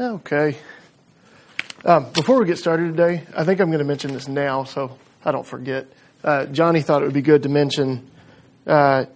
[0.00, 0.56] Okay.
[1.84, 4.96] Um, before we get started today, I think I'm going to mention this now so
[5.24, 5.88] I don't forget.
[6.22, 8.08] Uh, Johnny thought it would be good to mention
[8.64, 9.06] uh,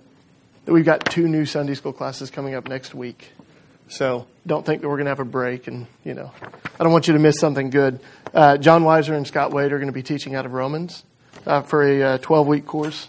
[0.64, 3.30] that we've got two new Sunday school classes coming up next week.
[3.86, 5.68] So don't think that we're going to have a break.
[5.68, 8.00] And, you know, I don't want you to miss something good.
[8.34, 11.04] Uh, John Weiser and Scott Wade are going to be teaching out of Romans
[11.46, 13.06] uh, for a 12 week course.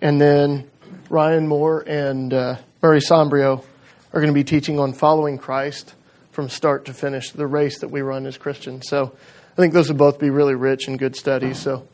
[0.00, 0.70] And then
[1.10, 3.62] Ryan Moore and uh, Murray Sombrio
[4.14, 5.92] are going to be teaching on following Christ
[6.36, 8.86] from start to finish, the race that we run as Christians.
[8.88, 9.16] So
[9.52, 11.58] I think those will both be really rich and good studies.
[11.58, 11.88] So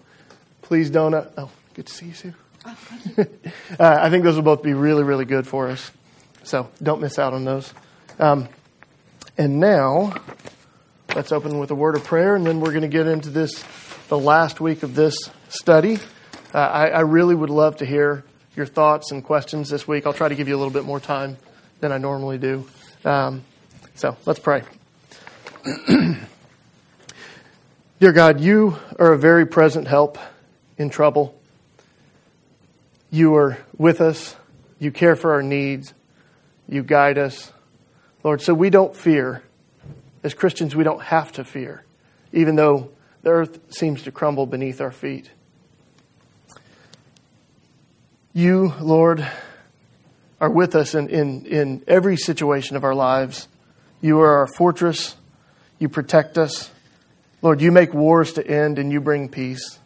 [0.63, 1.15] please don't.
[1.15, 2.35] Uh, oh, good to see you, Sue.
[2.67, 3.25] uh,
[3.79, 5.93] I think those will both be really, really good for us.
[6.43, 7.73] So don't miss out on those.
[8.19, 8.49] Um,
[9.39, 10.13] and now,
[11.15, 13.65] let's open with a word of prayer, and then we're going to get into this,
[14.09, 15.15] the last week of this
[15.51, 16.01] study.
[16.53, 18.25] Uh, I, I really would love to hear
[18.57, 20.05] your thoughts and questions this week.
[20.05, 21.37] I'll try to give you a little bit more time
[21.79, 22.67] than I normally do.
[23.05, 23.45] Um,
[23.95, 24.63] so let's pray.
[28.01, 30.19] Dear God, you are a very present help
[30.77, 31.39] in trouble.
[33.11, 34.35] You are with us.
[34.79, 35.95] You care for our needs.
[36.69, 37.53] You guide us.
[38.25, 39.43] Lord, so we don't fear.
[40.25, 41.85] As Christians, we don't have to fear,
[42.33, 42.91] even though
[43.23, 45.31] the earth seems to crumble beneath our feet.
[48.33, 49.29] You, Lord,
[50.41, 53.47] are with us in, in, in every situation of our lives.
[54.03, 55.15] You are our fortress.
[55.79, 56.71] You protect us.
[57.41, 59.79] Lord, you make wars to end and you bring peace.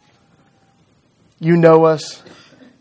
[1.39, 2.23] You know us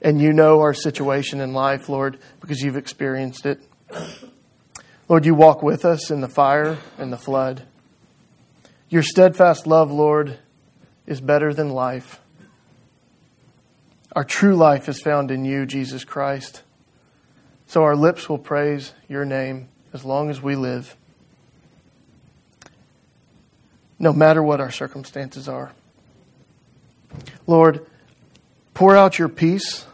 [0.01, 3.61] and you know our situation in life, Lord, because you've experienced it.
[5.09, 7.63] Lord, you walk with us in the fire and the flood.
[8.89, 10.39] Your steadfast love, Lord,
[11.07, 12.19] is better than life.
[14.13, 16.63] Our true life is found in you, Jesus Christ.
[17.67, 20.97] So our lips will praise your name as long as we live
[23.99, 25.73] no matter what our circumstances are.
[27.47, 27.87] Lord,
[28.75, 29.87] pour out your peace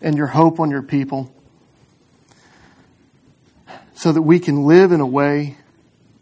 [0.00, 1.32] and your hope on your people
[3.94, 5.56] so that we can live in a way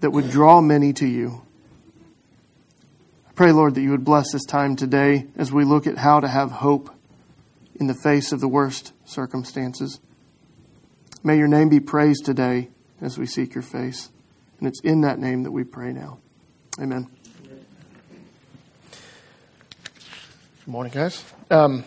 [0.01, 1.43] that would draw many to you.
[3.29, 6.19] I pray, Lord, that you would bless this time today as we look at how
[6.19, 6.91] to have hope
[7.77, 10.01] in the face of the worst circumstances.
[11.23, 12.69] May your name be praised today
[13.01, 14.11] as we seek your face.
[14.59, 16.19] And it's in that name that we pray now.
[16.81, 17.09] Amen.
[18.91, 21.25] Good morning, guys.
[21.51, 21.85] Um,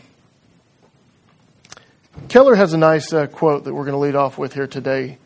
[2.28, 5.18] Keller has a nice uh, quote that we're going to lead off with here today.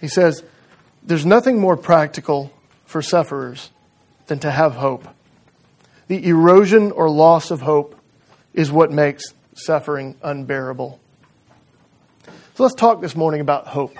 [0.00, 0.42] He says,
[1.02, 2.50] There's nothing more practical
[2.86, 3.70] for sufferers
[4.28, 5.06] than to have hope.
[6.08, 8.00] The erosion or loss of hope
[8.54, 10.98] is what makes suffering unbearable.
[12.54, 13.94] So let's talk this morning about hope.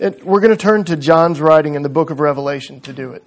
[0.00, 3.12] And we're going to turn to John's writing in the book of Revelation to do
[3.12, 3.24] it.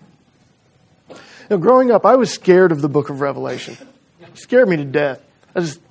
[1.50, 3.78] Now, growing up, I was scared of the book of Revelation.
[4.22, 5.22] It scared me to death.
[5.54, 5.82] I just,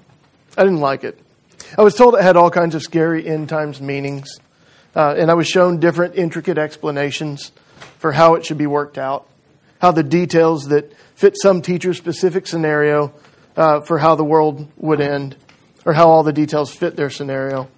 [0.57, 1.19] I didn't like it.
[1.77, 4.41] I was told it had all kinds of scary end times meanings,
[4.97, 7.53] uh, and I was shown different intricate explanations
[7.99, 9.29] for how it should be worked out,
[9.81, 13.13] how the details that fit some teacher's specific scenario
[13.57, 15.37] uh, for how the world would end,
[15.85, 17.69] or how all the details fit their scenario.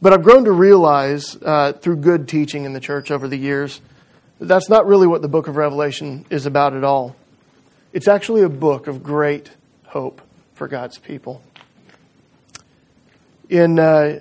[0.00, 3.80] But I've grown to realize uh, through good teaching in the church over the years
[4.38, 7.16] that that's not really what the book of Revelation is about at all.
[7.92, 9.50] It's actually a book of great
[9.86, 10.20] hope
[10.54, 11.42] for God's people.
[13.48, 14.20] In, uh,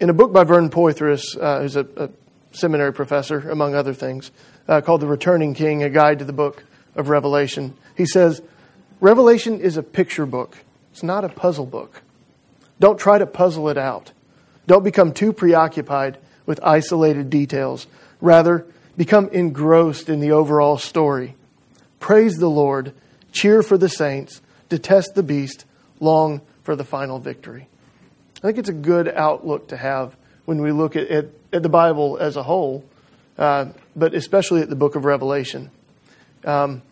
[0.00, 2.10] in a book by Vern Poythress, uh, who's a, a,
[2.52, 4.30] seminary professor, among other things,
[4.66, 6.64] uh, called The Returning King, a guide to the book
[6.94, 8.42] of Revelation, he says,
[9.00, 10.56] Revelation is a picture book.
[10.90, 12.02] It's not a puzzle book.
[12.80, 14.12] Don't try to puzzle it out.
[14.66, 17.86] Don't become too preoccupied with isolated details.
[18.20, 18.66] Rather,
[18.96, 21.34] become engrossed in the overall story.
[22.00, 22.92] Praise the Lord,
[23.32, 25.64] cheer for the saints, detest the beast,
[26.00, 27.68] long for the final victory.
[28.36, 31.68] I think it's a good outlook to have when we look at, at, at the
[31.68, 32.84] Bible as a whole,
[33.38, 35.70] uh, but especially at the book of Revelation.
[36.44, 36.82] Um,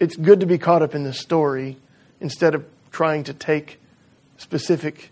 [0.00, 1.76] it's good to be caught up in the story
[2.20, 3.80] instead of trying to take
[4.36, 5.10] specific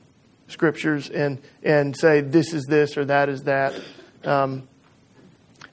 [0.52, 3.74] scriptures and, and say this is this or that is that.
[4.24, 4.68] Um,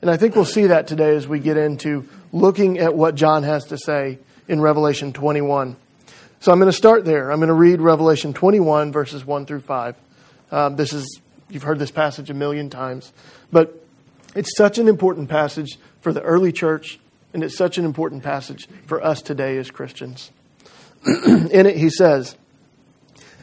[0.02, 3.44] and I think we'll see that today as we get into looking at what John
[3.44, 5.76] has to say in Revelation 21.
[6.40, 7.32] So I'm going to start there.
[7.32, 9.96] I'm going to read Revelation 21, verses 1 through 5.
[10.52, 13.12] Um, this is, you've heard this passage a million times,
[13.52, 13.86] but
[14.36, 17.00] it's such an important passage for the early church,
[17.34, 20.32] and it's such an important passage for us today as Christians.
[21.06, 22.38] in it, he says,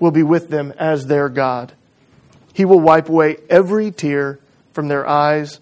[0.00, 1.72] will be with them as their God.
[2.52, 4.40] He will wipe away every tear
[4.72, 5.60] from their eyes,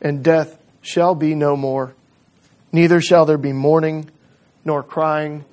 [0.00, 1.94] and death shall be no more.
[2.72, 4.08] Neither shall there be mourning,
[4.64, 5.44] nor crying,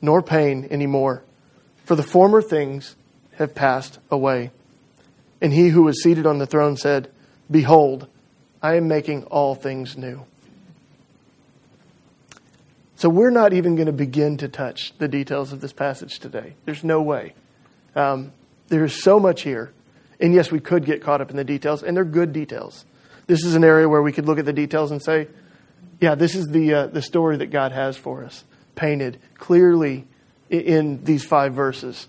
[0.00, 1.22] nor pain any more,
[1.84, 2.96] for the former things
[3.36, 4.50] have passed away.
[5.40, 7.10] And he who was seated on the throne said,
[7.50, 8.06] Behold,
[8.62, 10.24] I am making all things new.
[12.96, 16.54] So we're not even going to begin to touch the details of this passage today.
[16.66, 17.32] There's no way.
[17.94, 18.32] Um,
[18.68, 19.72] there's so much here.
[20.20, 22.84] And yes, we could get caught up in the details, and they're good details.
[23.26, 25.28] This is an area where we could look at the details and say,
[26.00, 28.44] yeah, this is the, uh, the story that God has for us,
[28.74, 30.06] painted clearly
[30.48, 32.08] in these five verses.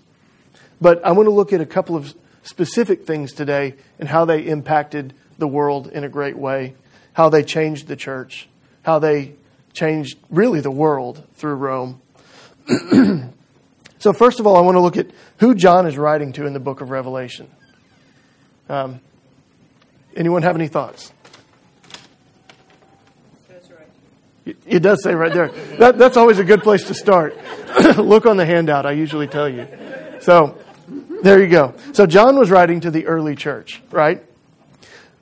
[0.80, 4.42] But I want to look at a couple of specific things today and how they
[4.42, 6.74] impacted the world in a great way,
[7.12, 8.48] how they changed the church,
[8.82, 9.34] how they
[9.72, 12.00] changed really the world through Rome.
[14.02, 15.06] so, first of all, I want to look at
[15.38, 17.48] who John is writing to in the book of Revelation.
[18.68, 18.98] Um,
[20.16, 21.12] anyone have any thoughts?
[24.44, 25.50] It does say right there.
[25.78, 27.36] That, that's always a good place to start.
[27.96, 29.68] Look on the handout, I usually tell you.
[30.18, 30.58] So,
[31.22, 31.76] there you go.
[31.92, 34.20] So, John was writing to the early church, right?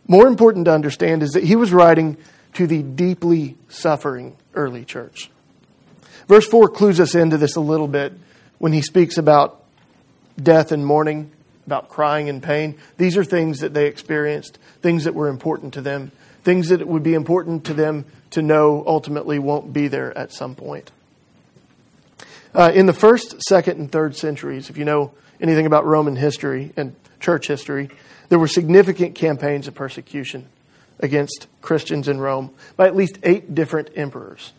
[0.08, 2.16] More important to understand is that he was writing
[2.54, 5.30] to the deeply suffering early church.
[6.28, 8.14] Verse 4 clues us into this a little bit
[8.60, 9.64] when he speaks about
[10.40, 11.32] death and mourning,
[11.66, 12.76] about crying and pain.
[12.98, 16.12] These are things that they experienced, things that were important to them,
[16.44, 20.54] things that would be important to them to know ultimately won't be there at some
[20.54, 20.92] point.
[22.54, 26.72] Uh, in the first, second, and third centuries, if you know anything about Roman history
[26.76, 27.88] and church history,
[28.28, 30.48] there were significant campaigns of persecution
[30.98, 34.52] against Christians in Rome by at least eight different emperors.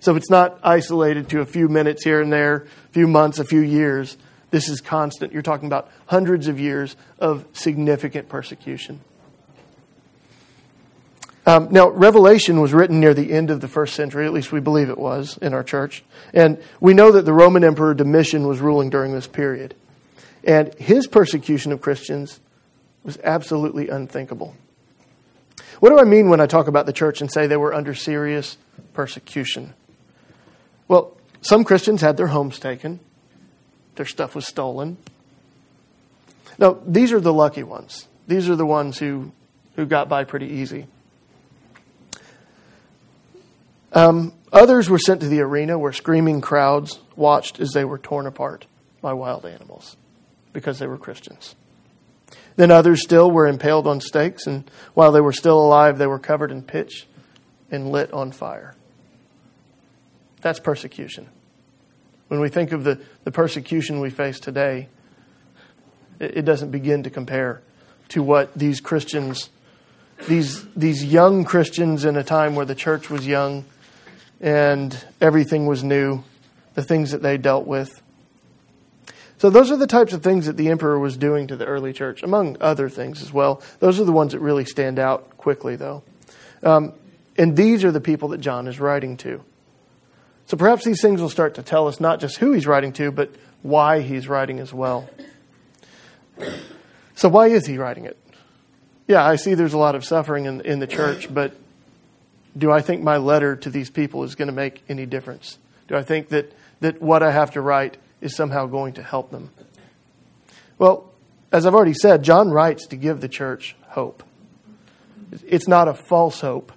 [0.00, 3.38] So if it's not isolated to a few minutes here and there, a few months,
[3.38, 4.16] a few years.
[4.50, 5.32] This is constant.
[5.32, 9.00] You're talking about hundreds of years of significant persecution.
[11.48, 14.60] Um, now, Revelation was written near the end of the first century, at least we
[14.60, 16.04] believe it was in our church.
[16.34, 19.74] And we know that the Roman Emperor Domitian was ruling during this period.
[20.44, 22.40] And his persecution of Christians
[23.02, 24.54] was absolutely unthinkable.
[25.80, 27.94] What do I mean when I talk about the church and say they were under
[27.94, 28.58] serious
[28.92, 29.72] persecution?
[30.88, 33.00] Well, some Christians had their homes taken,
[33.94, 34.96] their stuff was stolen.
[36.58, 38.08] Now, these are the lucky ones.
[38.26, 39.32] These are the ones who,
[39.76, 40.86] who got by pretty easy.
[43.92, 48.26] Um, others were sent to the arena where screaming crowds watched as they were torn
[48.26, 48.66] apart
[49.00, 49.96] by wild animals
[50.52, 51.54] because they were Christians.
[52.56, 56.18] Then others still were impaled on stakes, and while they were still alive, they were
[56.18, 57.06] covered in pitch
[57.70, 58.74] and lit on fire.
[60.40, 61.28] That's persecution.
[62.28, 64.88] When we think of the, the persecution we face today,
[66.20, 67.62] it, it doesn't begin to compare
[68.10, 69.50] to what these Christians,
[70.26, 73.64] these, these young Christians in a time where the church was young,
[74.40, 76.22] and everything was new,
[76.74, 78.02] the things that they dealt with.
[79.38, 81.92] So, those are the types of things that the emperor was doing to the early
[81.92, 83.62] church, among other things as well.
[83.78, 86.02] Those are the ones that really stand out quickly, though.
[86.64, 86.92] Um,
[87.36, 89.44] and these are the people that John is writing to.
[90.48, 93.12] So, perhaps these things will start to tell us not just who he's writing to,
[93.12, 95.08] but why he's writing as well.
[97.14, 98.16] So, why is he writing it?
[99.06, 101.54] Yeah, I see there's a lot of suffering in, in the church, but
[102.56, 105.58] do I think my letter to these people is going to make any difference?
[105.86, 106.50] Do I think that,
[106.80, 109.50] that what I have to write is somehow going to help them?
[110.78, 111.12] Well,
[111.52, 114.22] as I've already said, John writes to give the church hope.
[115.46, 116.72] It's not a false hope.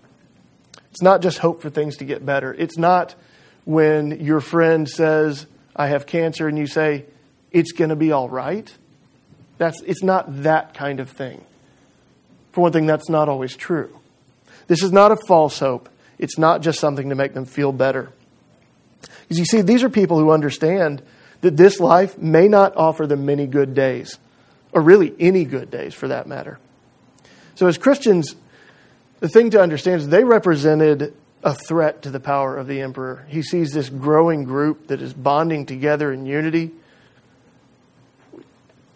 [0.89, 2.53] It's not just hope for things to get better.
[2.53, 3.15] It's not
[3.65, 7.05] when your friend says, I have cancer, and you say,
[7.51, 8.71] it's going to be all right.
[9.57, 11.43] That's, it's not that kind of thing.
[12.51, 13.97] For one thing, that's not always true.
[14.67, 15.89] This is not a false hope.
[16.17, 18.11] It's not just something to make them feel better.
[19.01, 21.01] Because you see, these are people who understand
[21.41, 24.17] that this life may not offer them many good days,
[24.71, 26.59] or really any good days for that matter.
[27.55, 28.35] So, as Christians,
[29.19, 33.25] the thing to understand is they represented a threat to the power of the emperor.
[33.27, 36.71] He sees this growing group that is bonding together in unity.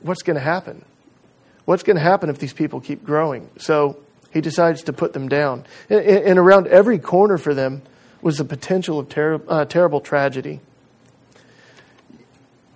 [0.02, 0.86] What's going to happen?
[1.66, 3.50] What's going to happen if these people keep growing?
[3.58, 3.98] So,
[4.32, 5.66] He decides to put them down.
[5.90, 7.82] And, around every corner for them
[8.22, 10.60] was the potential of ter- uh, terrible tragedy.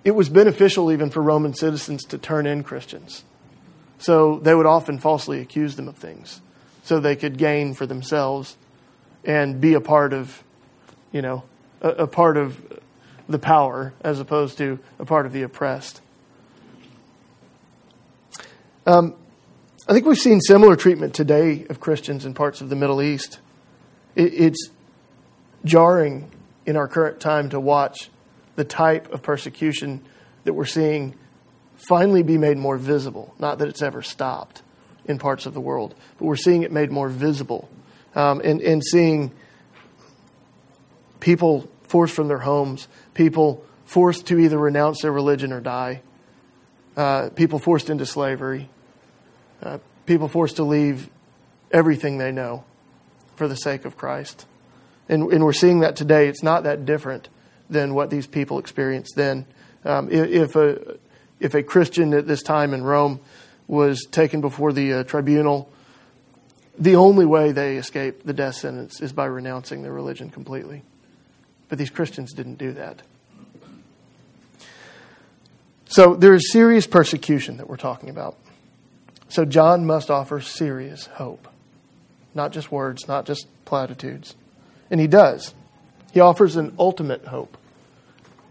[0.02, 3.22] It was beneficial even for Roman citizens to turn in Christians.
[3.98, 6.40] So they would often falsely accuse them of things
[6.82, 8.56] so they could gain for themselves
[9.24, 10.42] and be a part of,
[11.12, 11.42] you know,
[11.80, 12.60] a, a part of
[13.28, 16.00] the power as opposed to a part of the oppressed.
[18.86, 19.14] Um,
[19.88, 23.38] I think we've seen similar treatment today of Christians in parts of the Middle East.
[24.14, 24.70] It, it's
[25.64, 26.30] jarring
[26.66, 28.10] in our current time to watch
[28.56, 30.02] the type of persecution
[30.44, 31.14] that we're seeing
[31.88, 33.34] finally be made more visible.
[33.38, 34.62] Not that it's ever stopped
[35.04, 37.68] in parts of the world, but we're seeing it made more visible
[38.14, 39.32] um, and, and seeing
[41.20, 46.02] people forced from their homes, people forced to either renounce their religion or die,
[46.96, 48.68] uh, people forced into slavery,
[49.62, 51.08] uh, people forced to leave
[51.70, 52.64] everything they know
[53.36, 54.46] for the sake of Christ.
[55.08, 56.28] And, and we're seeing that today.
[56.28, 57.28] It's not that different
[57.68, 59.46] than what these people experienced then.
[59.84, 60.98] Um, if, a,
[61.40, 63.20] if a Christian at this time in Rome
[63.66, 65.72] was taken before the uh, tribunal,
[66.80, 70.82] the only way they escape the death sentence is by renouncing their religion completely.
[71.68, 73.02] But these Christians didn't do that.
[75.86, 78.36] So there is serious persecution that we're talking about.
[79.28, 81.46] So John must offer serious hope,
[82.34, 84.34] not just words, not just platitudes.
[84.90, 85.54] And he does.
[86.12, 87.56] He offers an ultimate hope.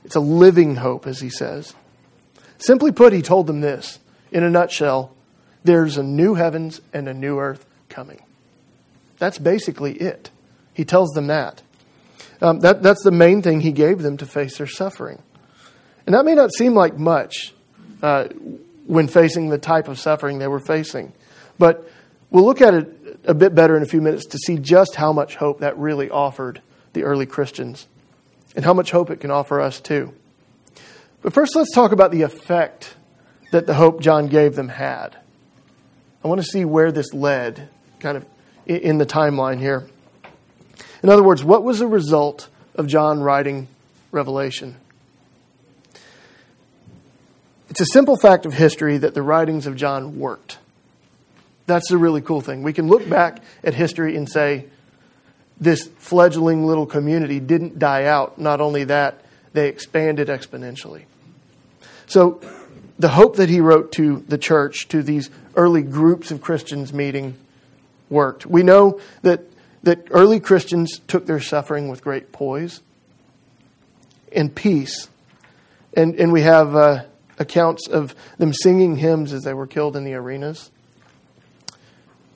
[0.05, 1.73] It's a living hope, as he says.
[2.57, 3.99] Simply put, he told them this
[4.31, 5.13] in a nutshell
[5.63, 8.21] there's a new heavens and a new earth coming.
[9.17, 10.29] That's basically it.
[10.73, 11.61] He tells them that.
[12.41, 12.81] Um, that.
[12.81, 15.21] That's the main thing he gave them to face their suffering.
[16.05, 17.53] And that may not seem like much
[18.01, 18.29] uh,
[18.85, 21.13] when facing the type of suffering they were facing.
[21.57, 21.89] But
[22.31, 25.11] we'll look at it a bit better in a few minutes to see just how
[25.11, 26.61] much hope that really offered
[26.93, 27.87] the early Christians
[28.55, 30.13] and how much hope it can offer us too.
[31.21, 32.95] But first, let's talk about the effect
[33.51, 35.17] that the hope John gave them had.
[36.23, 37.69] I want to see where this led,
[37.99, 38.25] kind of
[38.65, 39.87] in the timeline here.
[41.01, 43.67] In other words, what was the result of John writing
[44.11, 44.75] Revelation?
[47.69, 50.57] It's a simple fact of history that the writings of John worked.
[51.67, 52.63] That's the really cool thing.
[52.63, 54.65] We can look back at history and say,
[55.59, 58.39] this fledgling little community didn't die out.
[58.39, 59.21] Not only that,
[59.53, 61.03] they expanded exponentially.
[62.07, 62.41] So,
[62.97, 67.37] the hope that he wrote to the church, to these early groups of Christians meeting,
[68.09, 68.45] worked.
[68.45, 69.41] We know that,
[69.83, 72.81] that early Christians took their suffering with great poise
[74.31, 75.09] and peace.
[75.95, 77.03] And, and we have uh,
[77.37, 80.69] accounts of them singing hymns as they were killed in the arenas.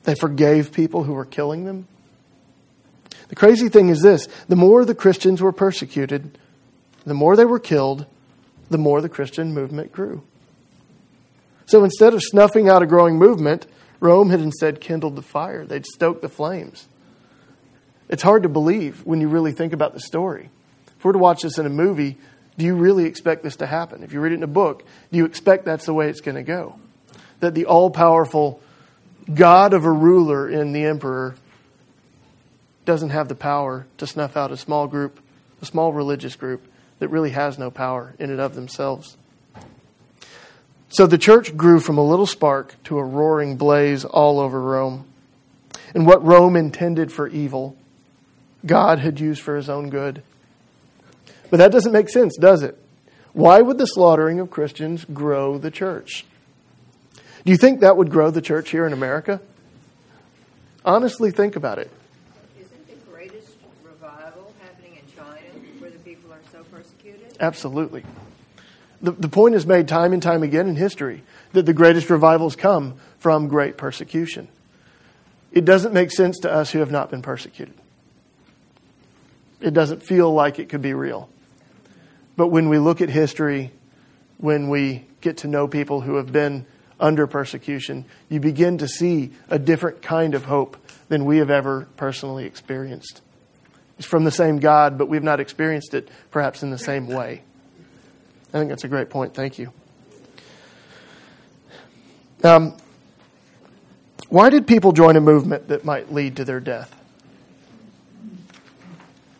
[0.03, 1.87] They forgave people who were killing them.
[3.29, 6.37] The crazy thing is this the more the Christians were persecuted,
[7.05, 8.05] the more they were killed,
[8.69, 10.23] the more the Christian movement grew.
[11.65, 13.65] So instead of snuffing out a growing movement,
[14.03, 15.65] Rome had instead kindled the fire.
[15.65, 16.89] They'd stoked the flames.
[18.09, 20.49] It's hard to believe when you really think about the story.
[20.97, 22.17] If we're to watch this in a movie,
[22.57, 24.03] do you really expect this to happen?
[24.03, 26.35] If you read it in a book, do you expect that's the way it's going
[26.35, 26.75] to go?
[27.39, 28.61] That the all powerful
[29.33, 31.35] God of a ruler in the emperor
[32.83, 35.21] doesn't have the power to snuff out a small group,
[35.61, 36.67] a small religious group
[36.99, 39.15] that really has no power in and of themselves.
[40.93, 45.05] So the church grew from a little spark to a roaring blaze all over Rome.
[45.95, 47.75] And what Rome intended for evil,
[48.63, 50.21] God had used for his own good.
[51.49, 52.77] But that doesn't make sense, does it?
[53.33, 56.25] Why would the slaughtering of Christians grow the church?
[57.43, 59.41] Do you think that would grow the church here in America?
[60.85, 61.89] Honestly, think about it.
[62.61, 65.41] Isn't the greatest revival happening in China
[65.79, 67.35] where the people are so persecuted?
[67.39, 68.03] Absolutely.
[69.03, 72.55] The, the point is made time and time again in history that the greatest revivals
[72.55, 74.47] come from great persecution.
[75.51, 77.75] It doesn't make sense to us who have not been persecuted.
[79.59, 81.29] It doesn't feel like it could be real.
[82.35, 83.71] But when we look at history,
[84.37, 86.65] when we get to know people who have been
[86.99, 90.77] under persecution, you begin to see a different kind of hope
[91.09, 93.21] than we have ever personally experienced.
[93.99, 97.43] It's from the same God, but we've not experienced it perhaps in the same way.
[98.53, 99.33] I think that's a great point.
[99.33, 99.73] Thank you.
[102.43, 102.77] Um,
[104.29, 106.95] why did people join a movement that might lead to their death?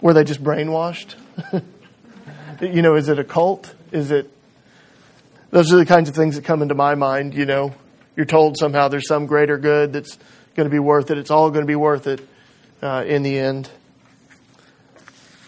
[0.02, 1.16] Were they just brainwashed?
[2.62, 3.74] you know, is it a cult?
[3.92, 4.32] Is it.
[5.52, 7.76] Those are the kinds of things that come into my mind, you know.
[8.16, 10.18] You're told somehow there's some greater good that's
[10.56, 11.18] going to be worth it.
[11.18, 12.28] It's all going to be worth it
[12.82, 13.70] uh, in the end.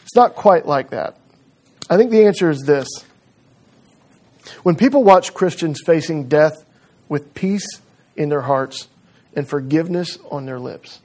[0.04, 1.18] It's not quite like that.
[1.90, 2.88] I think the answer is this.
[4.64, 6.66] When people watch Christians facing death
[7.10, 7.68] with peace
[8.16, 8.88] in their hearts
[9.36, 11.02] and forgiveness on their lips,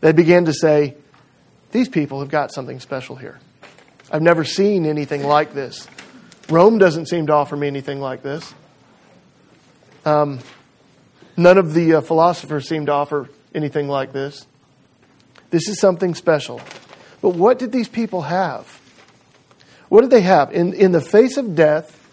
[0.00, 0.96] they begin to say,
[1.72, 3.38] These people have got something special here.
[4.10, 5.86] I've never seen anything like this.
[6.48, 8.54] Rome doesn't seem to offer me anything like this.
[10.04, 10.38] Um,
[11.36, 14.46] none of the uh, philosophers seem to offer anything like this.
[15.50, 16.60] This is something special.
[17.20, 18.80] But what did these people have?
[19.88, 20.52] What did they have?
[20.52, 22.05] In, in the face of death,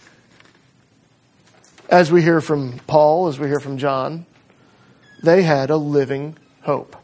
[1.93, 4.25] as we hear from Paul, as we hear from John,
[5.21, 6.95] they had a living hope.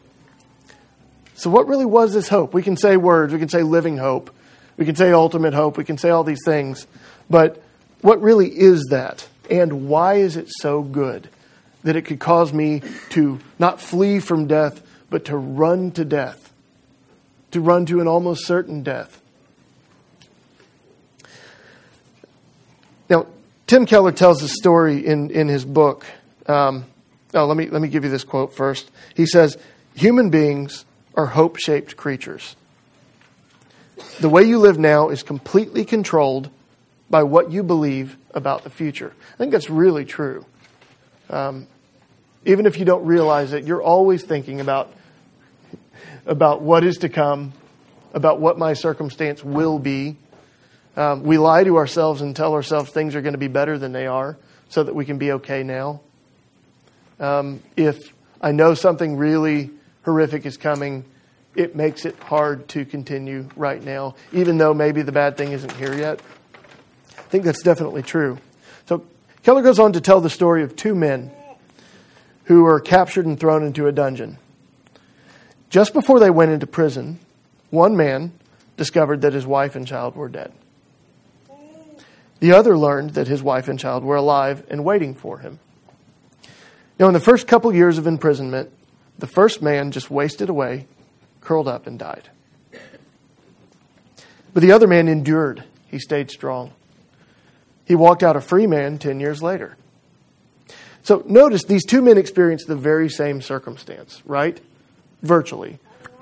[1.36, 2.56] So, what really was this hope?
[2.56, 4.34] We can say words, we can say living hope,
[4.78, 6.88] we can say ultimate hope, we can say all these things,
[7.30, 7.62] but
[8.02, 9.28] what really is that?
[9.48, 11.30] And why is it so good
[11.84, 12.82] that it could cause me
[13.12, 14.82] to not flee from death,
[15.12, 16.52] but to run to death,
[17.52, 19.22] to run to an almost certain death?
[23.08, 23.28] Now,
[23.70, 26.04] Tim Keller tells a story in, in his book.
[26.48, 26.86] Um,
[27.36, 28.90] oh, let me, let me give you this quote first.
[29.14, 29.60] He says,
[29.94, 32.56] Human beings are hope shaped creatures.
[34.22, 36.50] The way you live now is completely controlled
[37.12, 39.14] by what you believe about the future.
[39.36, 40.48] I think that's really true.
[41.30, 41.68] Um,
[42.46, 44.92] even if you don't realize it, you're always thinking about,
[46.26, 47.54] about what is to come,
[48.16, 50.18] about what my circumstance will be.
[51.00, 53.94] Um, we lie to ourselves and tell ourselves things are going to be better than
[53.94, 54.36] they are
[54.68, 56.02] so that we can be okay now.
[57.22, 59.70] Um, if I know something really
[60.04, 61.06] horrific is coming,
[61.56, 65.72] it makes it hard to continue right now, even though maybe the bad thing isn't
[65.72, 66.22] here yet.
[67.18, 68.38] I think that's definitely true.
[68.86, 69.06] So
[69.44, 71.32] Keller goes on to tell the story of two men
[72.44, 74.38] who were captured and thrown into a dungeon.
[75.70, 77.22] Just before they went into prison,
[77.70, 78.34] one man
[78.76, 80.52] discovered that his wife and child were dead.
[82.40, 85.60] The other learned that his wife and child were alive and waiting for him.
[86.98, 88.72] Now, in the first couple years of imprisonment,
[89.18, 90.88] the first man just wasted away,
[91.42, 92.30] curled up, and died.
[94.54, 95.64] But the other man endured.
[95.88, 96.74] He stayed strong.
[97.86, 99.76] He walked out a free man 10 years later.
[101.04, 104.60] So notice these two men experienced the very same circumstance, right?
[105.22, 105.80] Virtually.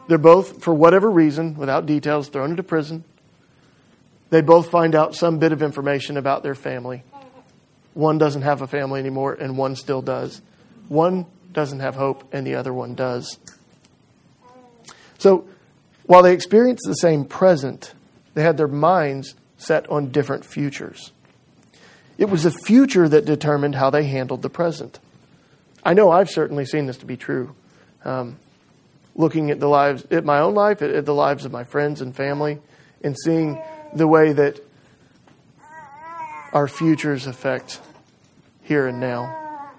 [0.08, 3.04] They're both, for whatever reason, without details, thrown into prison.
[4.30, 7.04] They both find out some bit of information about their family.
[7.94, 10.42] One doesn't have a family anymore, and one still does.
[10.88, 13.40] One doesn't have hope, and the other one does.
[15.18, 15.48] So,
[16.06, 17.94] while they experienced the same present,
[18.34, 21.12] they had their minds set on different futures.
[22.18, 25.00] It was the future that determined how they handled the present.
[25.84, 27.56] I know I've certainly seen this to be true.
[28.04, 28.38] Um,
[29.16, 32.02] looking at the lives, at my own life, at, at the lives of my friends
[32.02, 32.60] and family,
[33.04, 33.62] and seeing
[33.94, 34.60] the way that
[36.54, 37.80] our futures affect
[38.64, 39.72] here and now.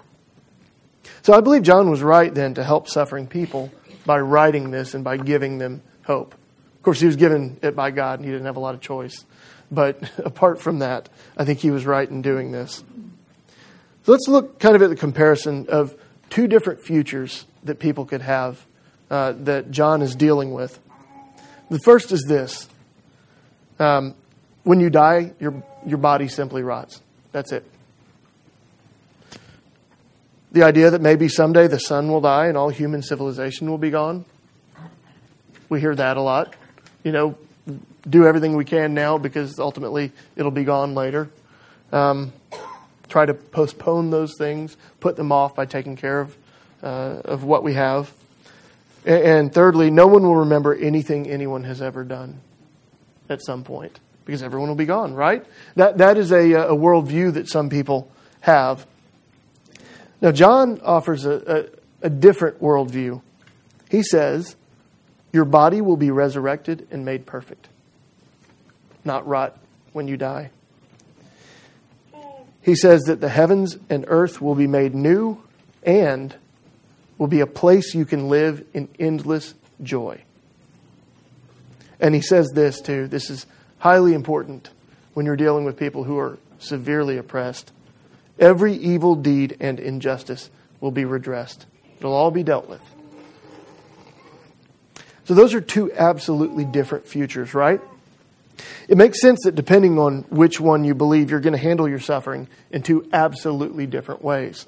[1.22, 3.70] So I believe John was right then to help suffering people
[4.06, 6.34] by writing this and by giving them hope.
[6.76, 8.80] Of course, he was given it by God and he didn't have a lot of
[8.80, 9.24] choice.
[9.70, 12.82] But apart from that, I think he was right in doing this.
[14.04, 15.94] So let's look kind of at the comparison of
[16.30, 18.64] two different futures that people could have
[19.10, 20.78] uh, that John is dealing with.
[21.70, 22.67] The first is this
[23.78, 24.14] um,
[24.64, 27.00] when you die, your, your body simply rots.
[27.32, 27.64] That's it.
[30.52, 33.90] The idea that maybe someday the sun will die and all human civilization will be
[33.90, 34.24] gone.
[35.68, 36.54] We hear that a lot.
[37.04, 37.38] You know,
[38.08, 41.30] do everything we can now because ultimately it'll be gone later.
[41.92, 42.32] Um,
[43.08, 46.36] try to postpone those things, put them off by taking care of,
[46.82, 48.12] uh, of what we have.
[49.04, 52.40] And, and thirdly, no one will remember anything anyone has ever done
[53.28, 55.42] at some point because everyone will be gone, right?
[55.76, 58.10] That, that is a, a worldview that some people
[58.40, 58.86] have.
[60.20, 61.70] Now, John offers a,
[62.02, 63.22] a, a different worldview.
[63.90, 64.54] He says,
[65.32, 67.68] Your body will be resurrected and made perfect,
[69.02, 69.56] not rot
[69.94, 70.50] when you die.
[72.60, 75.42] He says that the heavens and earth will be made new
[75.82, 76.34] and
[77.16, 80.20] will be a place you can live in endless joy.
[82.00, 83.46] And he says this too this is
[83.78, 84.70] highly important
[85.14, 87.72] when you're dealing with people who are severely oppressed.
[88.38, 91.66] Every evil deed and injustice will be redressed,
[91.98, 92.82] it'll all be dealt with.
[95.24, 97.80] So, those are two absolutely different futures, right?
[98.88, 102.00] It makes sense that depending on which one you believe, you're going to handle your
[102.00, 104.66] suffering in two absolutely different ways.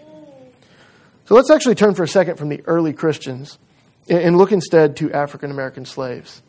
[1.25, 3.59] So let's actually turn for a second from the early Christians
[4.09, 6.43] and look instead to African American slaves.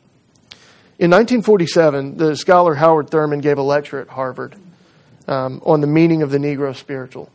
[1.01, 4.55] In 1947, the scholar Howard Thurman gave a lecture at Harvard
[5.27, 7.31] um, on the meaning of the Negro spiritual.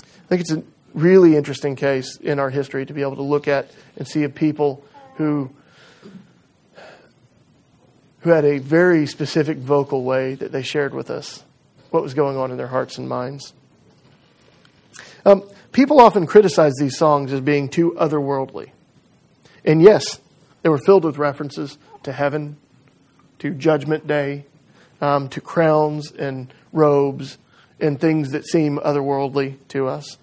[0.00, 0.62] I think it's a
[0.94, 4.30] really interesting case in our history to be able to look at and see a
[4.30, 4.82] people
[5.16, 5.50] who
[8.20, 11.44] who had a very specific vocal way that they shared with us
[11.90, 13.52] what was going on in their hearts and minds.
[15.26, 18.70] Um, people often criticize these songs as being too otherworldly.
[19.62, 20.20] And yes,
[20.62, 22.56] they were filled with references to heaven,
[23.38, 24.44] to Judgment Day,
[25.00, 27.38] um, to crowns and robes,
[27.80, 30.18] and things that seem otherworldly to us.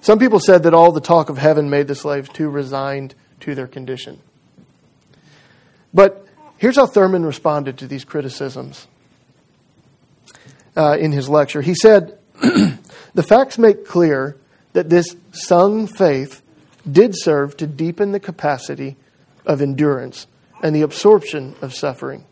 [0.00, 3.54] Some people said that all the talk of heaven made the slaves too resigned to
[3.54, 4.20] their condition.
[5.94, 6.26] But
[6.58, 8.86] here's how Thurman responded to these criticisms
[10.76, 11.62] uh, in his lecture.
[11.62, 14.36] He said, The facts make clear
[14.72, 16.42] that this sung faith
[16.90, 18.96] did serve to deepen the capacity
[19.44, 20.26] of endurance
[20.62, 22.24] and the absorption of suffering.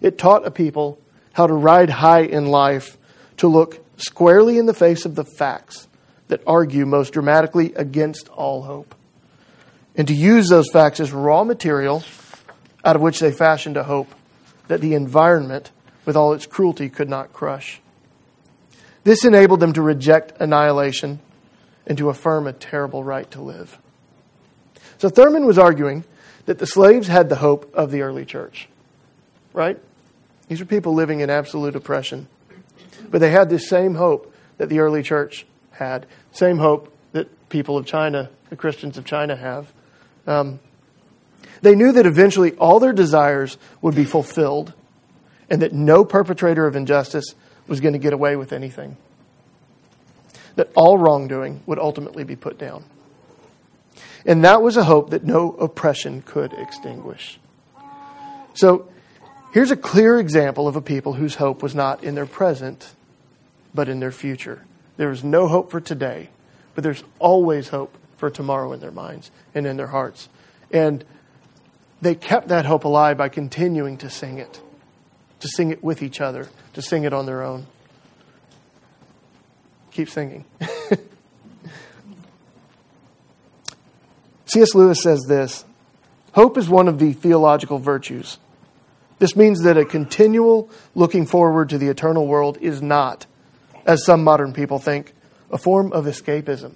[0.00, 1.00] It taught a people
[1.32, 2.96] how to ride high in life,
[3.38, 5.88] to look squarely in the face of the facts
[6.28, 8.94] that argue most dramatically against all hope,
[9.96, 12.02] and to use those facts as raw material
[12.84, 14.14] out of which they fashioned a hope
[14.68, 15.70] that the environment,
[16.04, 17.80] with all its cruelty, could not crush.
[19.04, 21.20] This enabled them to reject annihilation
[21.86, 23.78] and to affirm a terrible right to live.
[24.98, 26.04] So Thurman was arguing
[26.46, 28.68] that the slaves had the hope of the early church,
[29.52, 29.78] right?
[30.48, 32.28] These are people living in absolute oppression.
[33.10, 37.76] But they had this same hope that the early church had, same hope that people
[37.76, 39.72] of China, the Christians of China, have.
[40.26, 40.60] Um,
[41.62, 44.72] they knew that eventually all their desires would be fulfilled
[45.48, 47.34] and that no perpetrator of injustice
[47.66, 48.96] was going to get away with anything.
[50.56, 52.84] That all wrongdoing would ultimately be put down.
[54.26, 57.38] And that was a hope that no oppression could extinguish.
[58.54, 58.88] So
[59.52, 62.92] here's a clear example of a people whose hope was not in their present,
[63.72, 64.62] but in their future.
[64.96, 66.30] There is no hope for today,
[66.74, 70.28] but there's always hope for tomorrow in their minds and in their hearts.
[70.72, 71.04] And
[72.02, 74.60] they kept that hope alive by continuing to sing it,
[75.40, 77.66] to sing it with each other, to sing it on their own.
[79.92, 80.44] Keep singing.
[84.56, 84.74] C.S.
[84.74, 85.66] Lewis says this
[86.32, 88.38] Hope is one of the theological virtues.
[89.18, 93.26] This means that a continual looking forward to the eternal world is not,
[93.84, 95.12] as some modern people think,
[95.50, 96.72] a form of escapism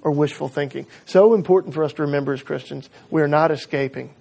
[0.00, 0.86] or wishful thinking.
[1.04, 4.14] So important for us to remember as Christians, we are not escaping.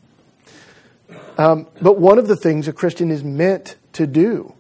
[1.38, 4.54] Um, but one of the things a Christian is meant to do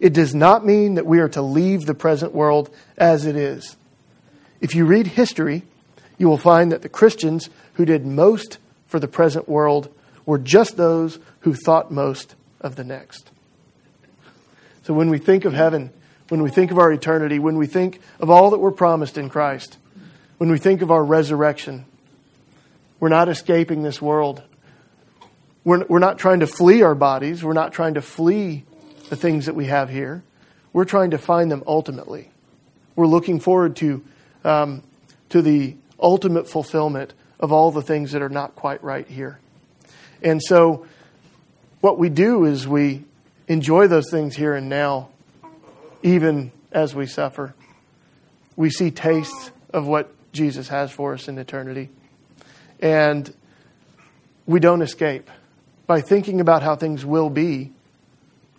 [0.00, 3.76] it does not mean that we are to leave the present world as it is.
[4.58, 5.64] If you read history,
[6.18, 9.92] you will find that the Christians who did most for the present world
[10.26, 13.30] were just those who thought most of the next.
[14.82, 15.90] So when we think of heaven,
[16.28, 19.30] when we think of our eternity, when we think of all that we're promised in
[19.30, 19.78] Christ,
[20.38, 21.84] when we think of our resurrection,
[23.00, 24.42] we're not escaping this world.
[25.64, 27.44] We're, we're not trying to flee our bodies.
[27.44, 28.64] We're not trying to flee
[29.08, 30.22] the things that we have here.
[30.72, 32.30] We're trying to find them ultimately.
[32.96, 34.04] We're looking forward to,
[34.44, 34.82] um,
[35.30, 39.38] to the ultimate fulfillment of all the things that are not quite right here.
[40.22, 40.86] And so,
[41.80, 43.04] what we do is we
[43.46, 45.08] enjoy those things here and now,
[46.02, 47.54] even as we suffer.
[48.56, 51.90] We see tastes of what Jesus has for us in eternity.
[52.80, 53.32] And
[54.46, 55.30] we don't escape.
[55.86, 57.72] By thinking about how things will be,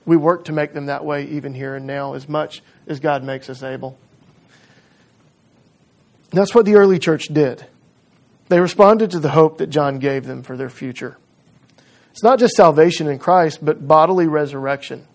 [0.05, 3.23] we work to make them that way even here and now as much as God
[3.23, 3.97] makes us able.
[6.31, 7.65] That's what the early church did.
[8.49, 11.17] They responded to the hope that John gave them for their future.
[12.11, 15.07] It's not just salvation in Christ, but bodily resurrection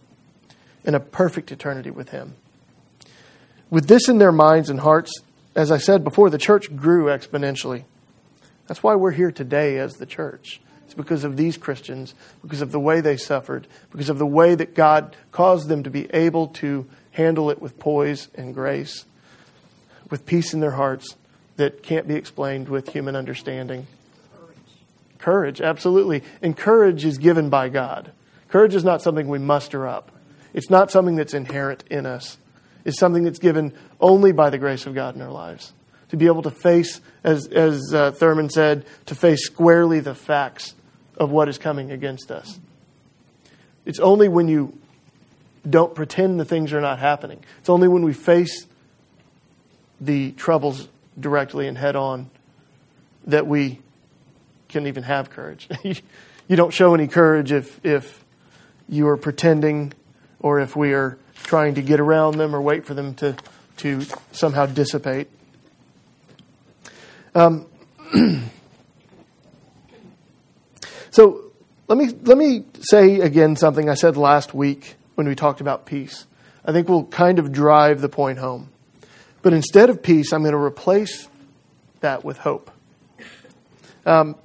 [0.85, 2.35] and a perfect eternity with Him.
[3.71, 5.13] With this in their minds and hearts,
[5.55, 7.85] as I said before, the church grew exponentially.
[8.67, 10.61] That's why we're here today as the church.
[10.85, 14.55] It's because of these Christians, because of the way they suffered, because of the way
[14.55, 19.05] that God caused them to be able to handle it with poise and grace,
[20.15, 21.17] with peace in their hearts
[21.57, 23.85] that can't be explained with human understanding.
[24.33, 24.57] Courage.
[25.19, 26.23] Courage, absolutely.
[26.41, 28.13] And courage is given by God.
[28.49, 30.13] Courage is not something we muster up,
[30.53, 32.39] it's not something that's inherent in us.
[32.85, 35.73] It's something that's given only by the grace of God in our lives.
[36.11, 40.77] To be able to face, as, as uh, Thurman said, to face squarely the facts
[41.17, 42.61] of what is coming against us.
[43.85, 44.79] It's only when you
[45.69, 47.43] don't pretend the things are not happening.
[47.59, 48.67] It's only when we face
[50.01, 52.31] the troubles directly and head on
[53.27, 53.81] that we
[54.69, 55.69] can even have courage.
[55.83, 58.25] you don't show any courage if, if
[58.89, 59.93] you are pretending
[60.41, 63.37] or if we are trying to get around them or wait for them to,
[63.79, 64.03] to
[64.33, 65.29] somehow dissipate.
[67.35, 67.67] Um,
[71.11, 71.53] so
[71.89, 75.87] let me, let me say again something I said last week when we talked about
[75.87, 76.27] peace.
[76.65, 78.71] I think will kind of drive the point home.
[79.45, 81.29] But instead of peace, I'm going to replace
[82.01, 82.71] that with hope.
[84.07, 84.37] Um,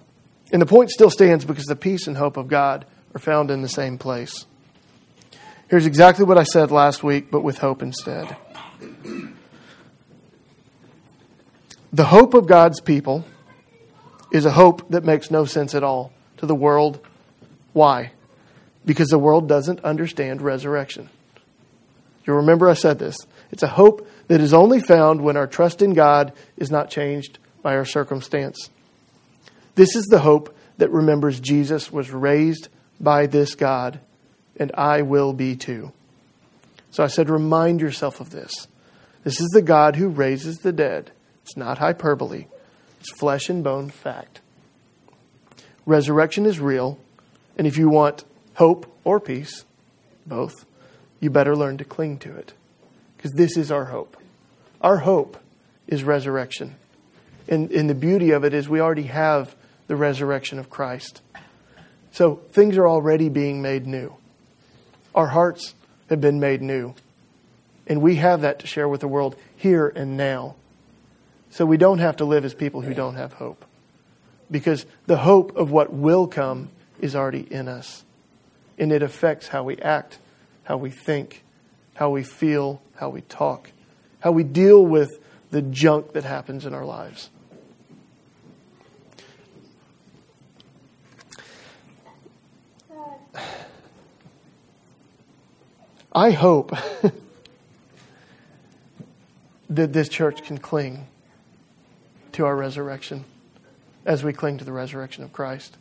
[0.51, 2.85] and the point still stands because the peace and hope of God
[3.15, 4.45] are found in the same place.
[5.69, 8.35] Here's exactly what I said last week, but with hope instead.
[11.93, 13.23] The hope of God's people
[14.33, 16.99] is a hope that makes no sense at all to the world.
[17.71, 18.12] Why?
[18.85, 21.09] Because the world doesn't understand resurrection.
[22.25, 23.15] You remember I said this.
[23.49, 27.39] It's a hope that is only found when our trust in God is not changed
[27.61, 28.69] by our circumstance.
[29.75, 32.69] This is the hope that remembers Jesus was raised
[33.01, 33.99] by this God
[34.57, 35.91] and I will be too.
[36.91, 38.67] So I said, remind yourself of this.
[39.23, 41.11] This is the God who raises the dead.
[41.43, 42.45] It's not hyperbole,
[42.99, 44.41] it's flesh and bone fact.
[45.85, 46.99] Resurrection is real,
[47.57, 49.65] and if you want hope or peace,
[50.27, 50.53] both,
[51.19, 52.53] you better learn to cling to it.
[53.17, 54.18] Because this is our hope.
[54.81, 55.37] Our hope
[55.87, 56.75] is resurrection.
[57.47, 59.55] And, and the beauty of it is we already have
[59.87, 61.21] the resurrection of Christ.
[62.11, 64.13] So things are already being made new.
[65.15, 65.73] Our hearts
[66.09, 66.93] have been made new.
[67.87, 70.55] And we have that to share with the world here and now.
[71.49, 73.65] So we don't have to live as people who don't have hope.
[74.51, 76.69] Because the hope of what will come
[77.01, 78.03] is already in us.
[78.77, 80.19] And it affects how we act,
[80.63, 81.43] how we think,
[81.95, 83.71] how we feel, how we talk,
[84.19, 85.19] how we deal with
[85.51, 87.29] the junk that happens in our lives.
[96.12, 96.71] I hope
[99.69, 101.05] that this church can cling
[102.32, 103.25] to our resurrection
[104.05, 105.77] as we cling to the resurrection of Christ.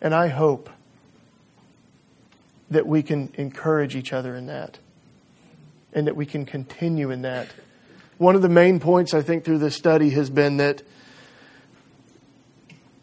[0.00, 0.70] And I hope
[2.70, 4.78] that we can encourage each other in that
[5.92, 7.48] and that we can continue in that.
[8.18, 10.82] One of the main points I think through this study has been that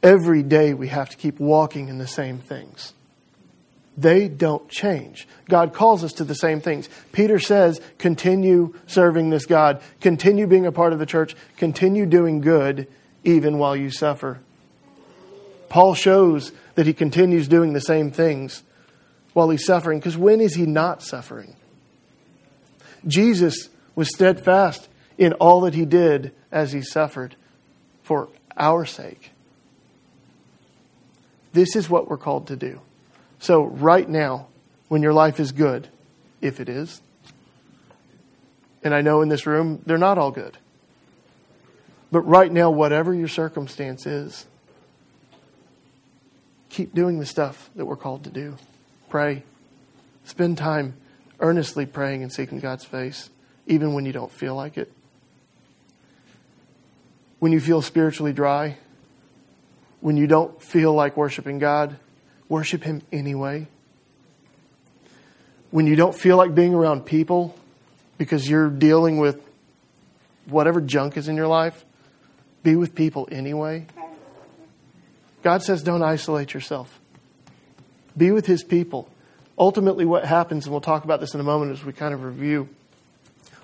[0.02, 2.94] every day we have to keep walking in the same things
[3.98, 5.28] they don't change.
[5.50, 6.90] God calls us to the same things.
[7.12, 12.42] Peter says, continue serving this God, continue being a part of the church, continue doing
[12.42, 12.88] good
[13.24, 14.40] even while you suffer.
[15.70, 18.64] Paul shows that he continues doing the same things
[19.34, 21.56] while he's suffering, because when is he not suffering?
[23.08, 27.36] Jesus was steadfast in all that he did as he suffered
[28.04, 29.32] for our sake.
[31.54, 32.82] This is what we're called to do.
[33.40, 34.48] So, right now,
[34.88, 35.88] when your life is good,
[36.42, 37.02] if it is,
[38.84, 40.58] and I know in this room they're not all good,
[42.12, 44.46] but right now, whatever your circumstance is,
[46.70, 48.58] keep doing the stuff that we're called to do.
[49.10, 49.44] Pray.
[50.26, 50.96] Spend time
[51.40, 53.30] earnestly praying and seeking God's face,
[53.66, 54.92] even when you don't feel like it.
[57.42, 58.78] When you feel spiritually dry,
[60.00, 61.98] when you don't feel like worshiping God,
[62.48, 63.66] worship Him anyway.
[65.72, 67.58] When you don't feel like being around people
[68.20, 69.42] because you're dealing with
[70.46, 71.84] whatever junk is in your life,
[72.62, 73.88] be with people anyway.
[75.42, 77.00] God says don't isolate yourself.
[78.16, 79.10] Be with His people.
[79.58, 82.22] Ultimately, what happens, and we'll talk about this in a moment as we kind of
[82.22, 82.70] review,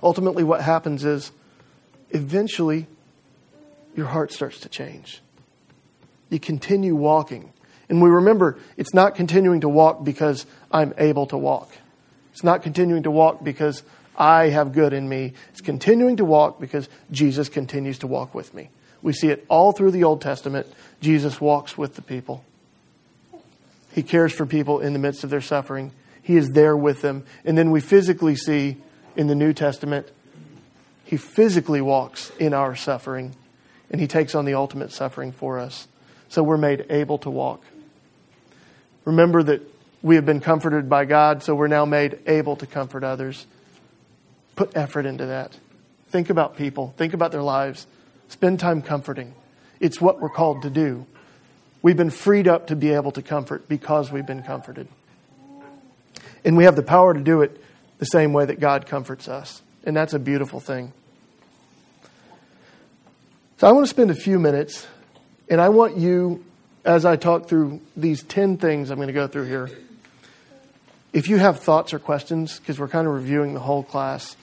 [0.02, 1.32] ultimately, what happens is
[2.10, 2.88] eventually
[3.98, 5.22] your heart starts to change.
[6.30, 7.52] You continue walking.
[7.90, 11.72] And we remember it's not continuing to walk because I'm able to walk.
[12.32, 13.84] It's not continuing to walk because
[14.16, 15.34] I have good in me.
[15.50, 18.70] It's continuing to walk because Jesus continues to walk with me.
[19.02, 20.68] We see it all through the Old Testament.
[21.02, 22.44] Jesus walks with the people.
[23.94, 25.92] He cares for people in the midst of their suffering.
[26.22, 27.26] He is there with them.
[27.46, 28.78] And then we physically see
[29.16, 30.08] in the New Testament,
[31.04, 33.34] He physically walks in our suffering,
[33.90, 35.88] and He takes on the ultimate suffering for us.
[36.30, 37.64] So we're made able to walk.
[39.06, 39.62] Remember that
[40.02, 43.46] we have been comforted by God, so we're now made able to comfort others.
[44.56, 45.58] Put effort into that.
[46.10, 47.88] Think about people, think about their lives,
[48.30, 49.34] spend time comforting.
[49.80, 51.06] It's what we're called to do.
[51.82, 54.88] We've been freed up to be able to comfort because we've been comforted.
[56.44, 57.62] And we have the power to do it
[58.00, 59.62] the same way that God comforts us.
[59.84, 60.94] And that's a beautiful thing.
[63.58, 64.86] So I want to spend a few minutes,
[65.50, 66.46] and I want you,
[66.86, 69.72] as I talk through these 10 things I'm going to go through here,
[71.12, 74.38] if you have thoughts or questions, because we're kind of reviewing the whole class,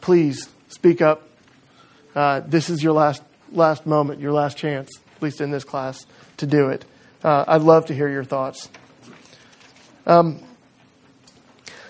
[0.00, 1.22] please speak up.
[2.16, 6.04] Uh, this is your last, last moment, your last chance, at least in this class,
[6.38, 6.84] to do it.
[7.22, 8.68] Uh, I'd love to hear your thoughts.
[10.04, 10.40] Um,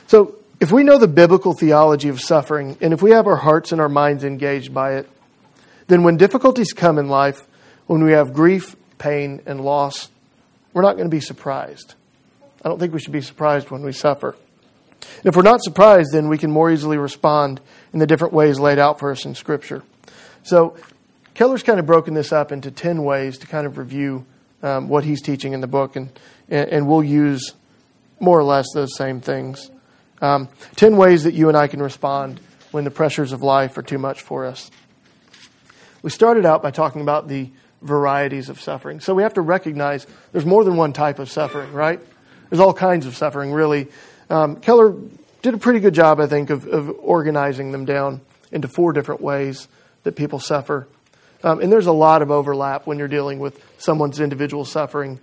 [0.07, 3.73] so, if we know the biblical theology of suffering, and if we have our hearts
[3.73, 5.09] and our minds engaged by it,
[5.89, 7.47] then when difficulties come in life,
[7.87, 10.11] when we have grief, pain, and loss,
[10.73, 11.95] we're not going to be surprised.
[12.65, 14.37] I don't think we should be surprised when we suffer.
[15.01, 17.61] And if we're not surprised, then we can more easily respond
[17.93, 19.83] in the different ways laid out for us in Scripture.
[20.45, 20.77] So,
[21.35, 24.27] Keller's kind of broken this up into 10 ways to kind of review
[24.63, 26.11] um, what he's teaching in the book, and,
[26.49, 27.55] and we'll use
[28.21, 29.71] more or less those same things.
[30.21, 32.39] Um, 10 ways that you and I can respond
[32.71, 34.71] when the pressures of life are too much for us.
[36.03, 39.01] We started out by talking about the varieties of suffering.
[39.01, 42.01] So we have to recognize there's more than one type of suffering, right?
[42.51, 43.89] There's all kinds of suffering, really.
[44.31, 44.95] Um, Keller
[45.43, 48.21] did a pretty good job, I think, of, of, organizing them down
[48.53, 49.69] into four different ways
[50.05, 50.87] that people suffer.
[51.43, 55.19] Um, and there's a lot of overlap when you're dealing with someone's individual suffering.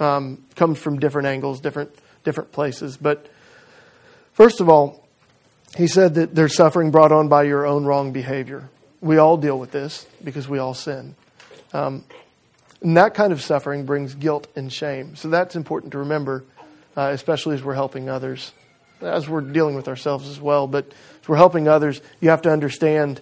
[0.00, 2.96] Um, comes from different angles, different different places.
[2.96, 3.26] But
[4.32, 5.06] first of all,
[5.76, 8.68] he said that there's suffering brought on by your own wrong behavior.
[9.00, 11.14] We all deal with this because we all sin.
[11.72, 12.04] Um,
[12.82, 15.16] and that kind of suffering brings guilt and shame.
[15.16, 16.44] So that's important to remember,
[16.96, 18.52] uh, especially as we're helping others,
[19.00, 20.66] as we're dealing with ourselves as well.
[20.66, 20.86] But
[21.22, 23.20] as we're helping others, you have to understand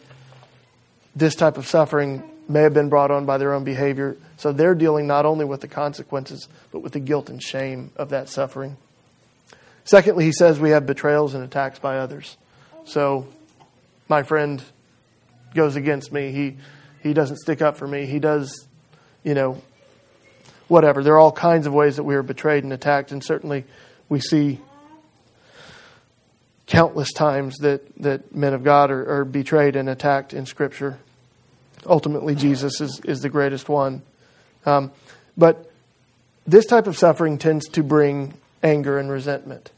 [1.15, 4.17] this type of suffering may have been brought on by their own behavior.
[4.37, 8.11] So they're dealing not only with the consequences, but with the guilt and shame of
[8.11, 8.77] that suffering.
[9.85, 12.37] Secondly, he says we have betrayals and attacks by others.
[12.85, 13.27] So
[14.09, 14.63] my friend
[15.55, 16.33] goes against me.
[16.33, 16.57] He
[17.03, 18.07] he doesn't stick up for me.
[18.07, 18.67] He does,
[19.23, 19.63] you know,
[20.67, 21.03] whatever.
[21.03, 23.65] There are all kinds of ways that we are betrayed and attacked, and certainly
[24.09, 24.61] we see
[26.67, 30.99] countless times that, that men of God are, are betrayed and attacked in Scripture.
[31.87, 34.03] Ultimately, Jesus is, is the greatest one.
[34.67, 34.93] Um,
[35.37, 35.71] but
[36.47, 39.71] this type of suffering tends to bring anger and resentment.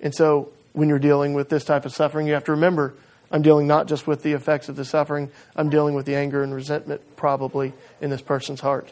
[0.00, 2.94] And so when you're dealing with this type of suffering, you have to remember
[3.32, 6.42] I'm dealing not just with the effects of the suffering, I'm dealing with the anger
[6.42, 8.88] and resentment probably in this person's heart.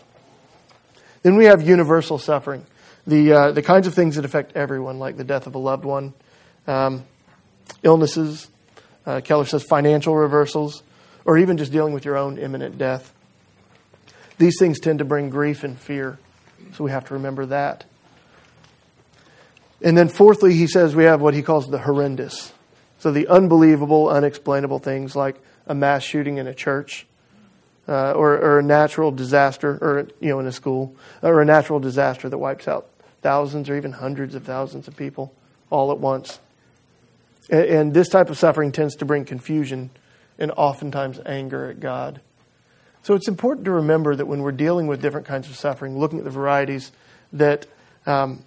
[1.23, 2.65] Then we have universal suffering,
[3.07, 5.85] the, uh, the kinds of things that affect everyone, like the death of a loved
[5.85, 6.15] one,
[6.67, 7.05] um,
[7.83, 8.49] illnesses,
[9.07, 10.83] uh, Keller says financial reversals,
[11.25, 13.13] or even just dealing with your own imminent death.
[14.39, 16.19] These things tend to bring grief and fear,
[16.73, 17.85] so we have to remember that.
[19.83, 22.53] And then, fourthly, he says we have what he calls the horrendous.
[23.01, 27.07] So, the unbelievable, unexplainable things like a mass shooting in a church,
[27.89, 31.81] uh, or, or, a natural disaster, or you know, in a school, or a natural
[31.81, 32.91] disaster that wipes out
[33.23, 35.33] thousands or even hundreds of thousands of people
[35.71, 36.41] all at once.
[37.49, 39.89] And, and this type of suffering tends to bring confusion
[40.39, 42.21] and oftentimes anger at God.
[43.03, 46.19] So, it's important to remember that when we're dealing with different kinds of suffering, looking
[46.19, 46.93] at the varieties,
[47.33, 47.65] that
[48.05, 48.45] um,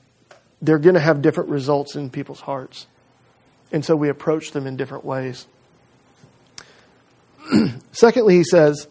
[0.61, 2.85] they're going to have different results in people's hearts.
[3.73, 5.47] And so we approach them in different ways.
[7.91, 8.87] Secondly, he says,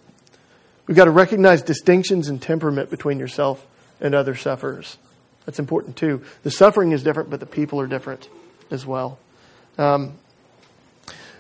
[0.87, 3.65] we've got to recognize distinctions in temperament between yourself
[4.01, 4.99] and other sufferers.
[5.47, 6.23] That's important too.
[6.43, 8.29] The suffering is different, but the people are different
[8.71, 9.19] as well.
[9.79, 10.19] Um,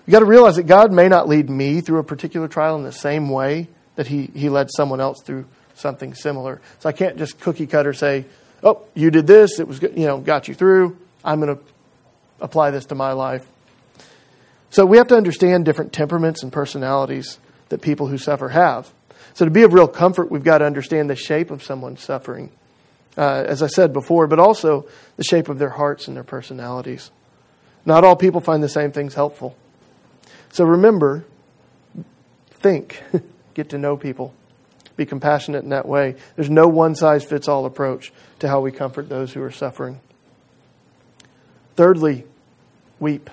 [0.06, 2.84] you've got to realize that God may not lead me through a particular trial in
[2.84, 6.60] the same way that he, he led someone else through something similar.
[6.78, 8.24] So I can't just cookie cutter say,
[8.62, 10.96] oh, you did this, it was you know got you through.
[11.24, 11.62] I'm going to
[12.42, 13.46] apply this to my life.
[14.70, 18.92] So we have to understand different temperaments and personalities that people who suffer have.
[19.34, 22.50] So to be of real comfort, we've got to understand the shape of someone's suffering,
[23.16, 27.10] uh, as I said before, but also the shape of their hearts and their personalities.
[27.84, 29.56] Not all people find the same things helpful.
[30.50, 31.24] So remember,
[32.50, 33.02] think,
[33.54, 34.34] get to know people
[34.96, 36.16] be compassionate in that way.
[36.36, 40.00] There's no one size fits all approach to how we comfort those who are suffering.
[41.76, 42.24] Thirdly,
[43.02, 43.28] weep.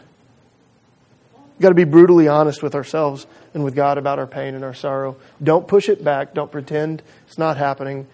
[1.33, 4.63] We've got to be brutally honest with ourselves and with God about our pain and
[4.63, 5.15] our sorrow.
[5.41, 6.33] Don't push it back.
[6.33, 8.07] Don't pretend it's not happening.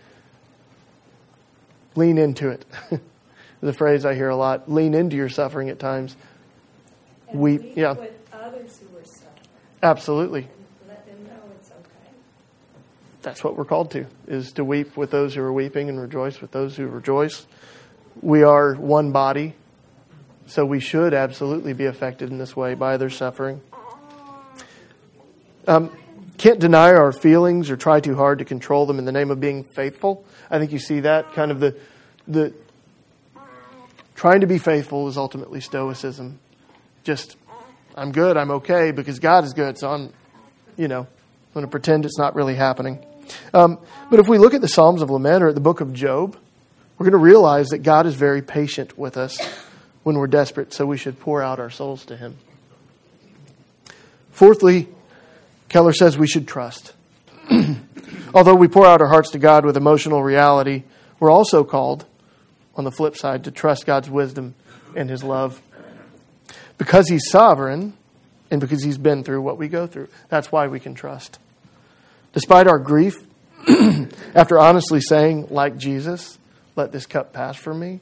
[1.95, 2.65] Lean into it.
[3.61, 4.69] the phrase I hear a lot.
[4.71, 6.15] Lean into your suffering at times.
[7.29, 7.73] And weep.
[7.75, 7.95] yeah.
[9.81, 10.47] Absolutely
[10.87, 12.15] let them know it's okay.
[13.21, 16.41] that's what we're called to, is to weep with those who are weeping and rejoice
[16.41, 17.45] with those who rejoice.
[18.21, 19.53] We are one body,
[20.47, 23.61] so we should absolutely be affected in this way by their suffering.
[25.67, 25.95] Um,
[26.37, 29.39] can't deny our feelings or try too hard to control them in the name of
[29.39, 30.25] being faithful.
[30.49, 31.75] I think you see that kind of the
[32.27, 32.53] the
[34.15, 36.39] trying to be faithful is ultimately stoicism.
[37.03, 37.37] Just
[37.95, 40.13] I'm good, I'm okay because God is good, so I'm
[40.77, 43.03] you know, I'm going to pretend it's not really happening.
[43.53, 43.79] Um,
[44.11, 46.37] but if we look at the Psalms of Lament or at the book of Job,
[46.97, 49.39] we're going to realize that God is very patient with us
[50.05, 52.37] when we're desperate, so we should pour out our souls to Him.
[54.29, 54.87] Fourthly,
[55.67, 56.93] Keller says we should trust.
[58.35, 60.83] Although we pour out our hearts to God with emotional reality,
[61.19, 62.05] we're also called,
[62.75, 64.53] on the flip side, to trust God's wisdom
[64.95, 65.59] and His love.
[66.77, 67.93] Because He's sovereign
[68.51, 71.39] and because He's been through what we go through, that's why we can trust.
[72.31, 73.25] Despite our grief,
[74.35, 76.37] after honestly saying, like Jesus,
[76.75, 78.01] let this cup pass from me,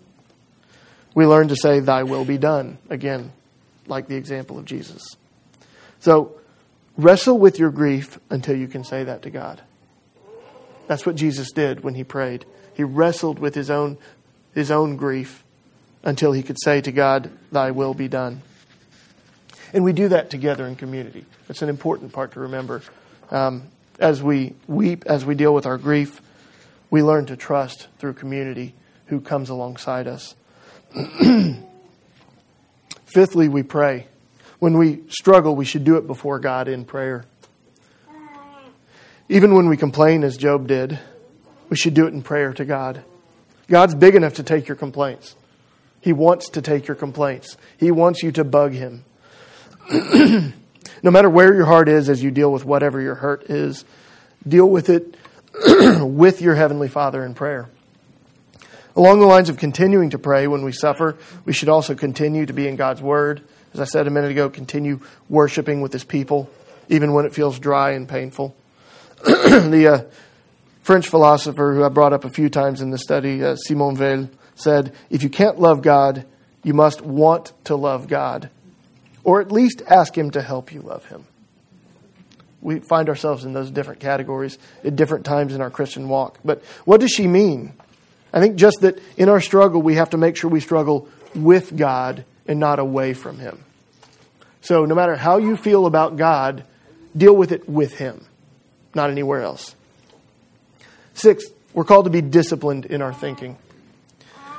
[1.16, 3.32] we learn to say, Thy will be done, again,
[3.88, 5.04] like the example of Jesus.
[6.00, 6.40] So,
[6.98, 9.62] wrestle with your grief until you can say that to God.
[10.88, 12.46] That's what Jesus did when he prayed.
[12.74, 13.98] He wrestled with his own,
[14.54, 15.44] his own grief
[16.04, 18.42] until he could say to God, Thy will be done.
[19.74, 21.26] And we do that together in community.
[21.50, 22.82] It's an important part to remember.
[23.32, 23.64] Um,
[24.00, 26.22] as we weep, as we deal with our grief,
[26.90, 28.74] we learn to trust through community
[29.08, 30.36] who comes alongside us.
[33.06, 34.08] Fifthly, we pray.
[34.60, 37.26] When we struggle, we should do it before God in prayer.
[39.30, 41.00] Even when we complain, as Job did,
[41.70, 43.04] we should do it in prayer to God.
[43.68, 45.36] God's big enough to take your complaints.
[46.02, 47.58] He wants to take your complaints.
[47.78, 49.06] He wants you to bug Him.
[49.92, 53.86] no matter where your heart is as you deal with whatever your hurt is,
[54.48, 55.16] deal with it
[56.02, 57.70] with your Heavenly Father in prayer.
[58.96, 62.54] Along the lines of continuing to pray when we suffer, we should also continue to
[62.54, 63.42] be in God's Word.
[63.74, 66.50] As I said a minute ago, continue worshiping with His people,
[66.90, 68.56] even when it feels dry and painful.
[69.24, 70.12] the uh,
[70.84, 74.30] French philosopher who I brought up a few times in the study, uh, Simone Weil,
[74.54, 76.26] said, If you can't love God,
[76.62, 78.52] you must want to love God,
[79.24, 81.26] or at least ask Him to help you love Him.
[82.62, 86.38] We find ourselves in those different categories at different times in our Christian walk.
[86.46, 87.74] But what does she mean?
[88.34, 91.76] I think just that in our struggle, we have to make sure we struggle with
[91.78, 93.64] God and not away from Him.
[94.62, 96.64] So, no matter how you feel about God,
[97.16, 98.26] deal with it with Him,
[98.96, 99.76] not anywhere else.
[101.14, 103.58] Sixth, we're called to be disciplined in our thinking.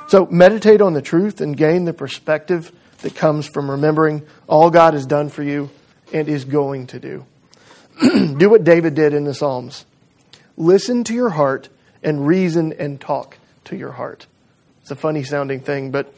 [0.07, 4.93] So, meditate on the truth and gain the perspective that comes from remembering all God
[4.93, 5.69] has done for you
[6.13, 7.25] and is going to do.
[8.37, 9.85] do what David did in the Psalms
[10.57, 11.69] listen to your heart
[12.03, 14.27] and reason and talk to your heart.
[14.81, 16.13] It's a funny sounding thing, but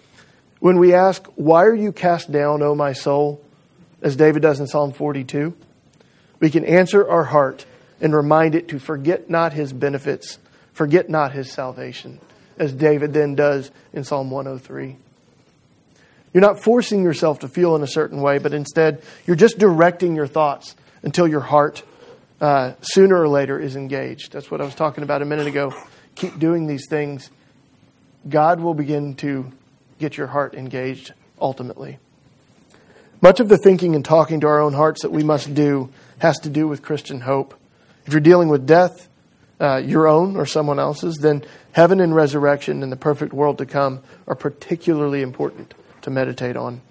[0.60, 3.41] when we ask, Why are you cast down, O my soul?
[4.02, 5.56] as David does in Psalm 42,
[6.39, 7.66] we can answer our heart
[8.00, 10.38] and remind it to forget not his benefits,
[10.74, 12.20] forget not his salvation,
[12.58, 14.98] as David then does in Psalm 103.
[16.34, 20.16] You're not forcing yourself to feel in a certain way, but instead, you're just directing
[20.16, 21.82] your thoughts until your heart,
[22.39, 24.34] uh, sooner or later, is engaged.
[24.34, 25.74] That's what I was talking about a minute ago.
[26.16, 27.32] Keep doing these things
[28.30, 29.51] God will begin to
[29.99, 31.99] get your heart engaged ultimately.
[33.21, 36.38] Much of the thinking and talking to our own hearts that we must do has
[36.39, 37.55] to do with Christian hope.
[38.05, 39.09] If you're dealing with death,
[39.59, 43.65] uh, your own or someone else's, then heaven and resurrection and the perfect world to
[43.65, 46.82] come are particularly important to meditate on.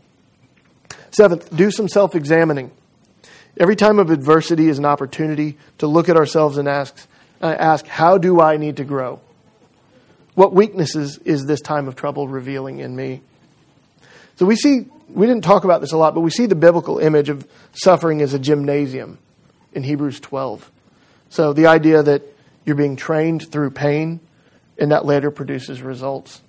[1.10, 2.72] Seventh, do some self examining.
[3.58, 7.06] Every time of adversity is an opportunity to look at ourselves and ask,
[7.40, 9.20] uh, ask how do I need to grow?
[10.36, 13.22] What weaknesses is this time of trouble revealing in me?
[14.36, 16.98] So we see, we didn't talk about this a lot, but we see the biblical
[16.98, 19.18] image of suffering as a gymnasium
[19.72, 20.70] in Hebrews 12.
[21.30, 22.22] So the idea that
[22.66, 24.20] you're being trained through pain
[24.78, 26.42] and that later produces results.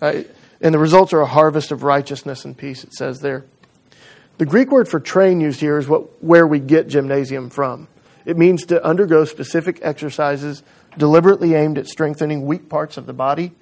[0.00, 0.22] Uh,
[0.62, 3.44] and the results are a harvest of righteousness and peace, it says there.
[4.38, 7.86] The Greek word for train used here is what, where we get gymnasium from.
[8.24, 10.62] It means to undergo specific exercises
[10.96, 13.52] deliberately aimed at strengthening weak parts of the body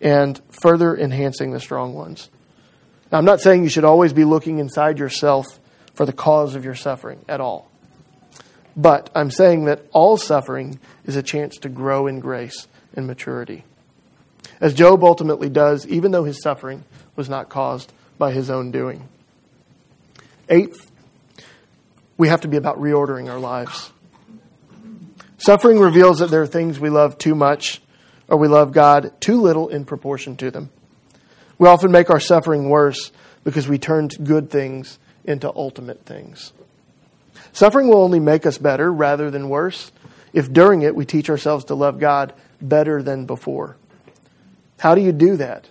[0.00, 2.28] and further enhancing the strong ones.
[3.10, 5.46] Now, I'm not saying you should always be looking inside yourself
[5.94, 7.70] for the cause of your suffering at all.
[8.74, 13.64] But I'm saying that all suffering is a chance to grow in grace and maturity.
[14.60, 19.08] As Job ultimately does, even though his suffering was not caused by his own doing.
[20.48, 20.90] Eighth,
[22.16, 23.91] we have to be about reordering our lives.
[25.42, 27.82] Suffering reveals that there are things we love too much
[28.28, 30.70] or we love God too little in proportion to them.
[31.58, 33.10] We often make our suffering worse
[33.42, 36.52] because we turn good things into ultimate things.
[37.52, 39.90] Suffering will only make us better rather than worse
[40.32, 43.76] if during it we teach ourselves to love God better than before.
[44.78, 45.68] How do you do that?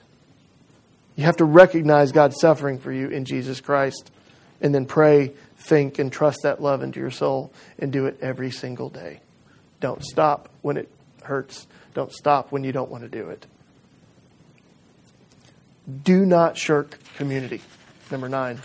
[1.16, 4.12] You have to recognize God's suffering for you in Jesus Christ
[4.60, 8.52] and then pray, think, and trust that love into your soul and do it every
[8.52, 9.22] single day.
[9.82, 10.90] Don't stop when it
[11.24, 11.68] hurts.
[11.94, 13.46] Don't stop when you don't want to do it.
[16.04, 17.62] Do not shirk community.
[18.10, 18.62] Number nine.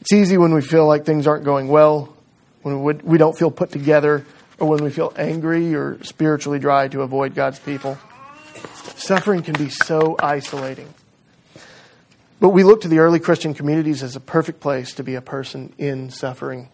[0.00, 2.16] It's easy when we feel like things aren't going well,
[2.62, 4.24] when we don't feel put together,
[4.58, 7.98] or when we feel angry or spiritually dry to avoid God's people.
[8.96, 10.92] Suffering can be so isolating.
[12.40, 15.20] But we look to the early Christian communities as a perfect place to be a
[15.20, 16.70] person in suffering.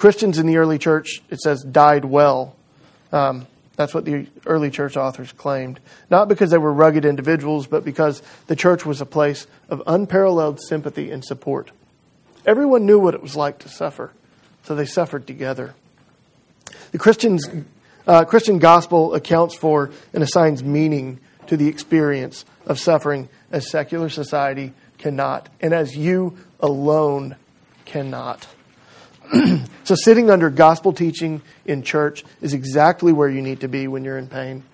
[0.00, 2.56] Christians in the early church, it says, died well.
[3.12, 3.46] Um,
[3.76, 5.78] that's what the early church authors claimed.
[6.08, 10.58] Not because they were rugged individuals, but because the church was a place of unparalleled
[10.58, 11.70] sympathy and support.
[12.46, 14.10] Everyone knew what it was like to suffer,
[14.62, 15.74] so they suffered together.
[16.92, 17.46] The Christians,
[18.06, 24.08] uh, Christian gospel accounts for and assigns meaning to the experience of suffering as secular
[24.08, 27.36] society cannot, and as you alone
[27.84, 28.46] cannot.
[29.84, 34.04] so, sitting under gospel teaching in church is exactly where you need to be when
[34.04, 34.64] you're in pain.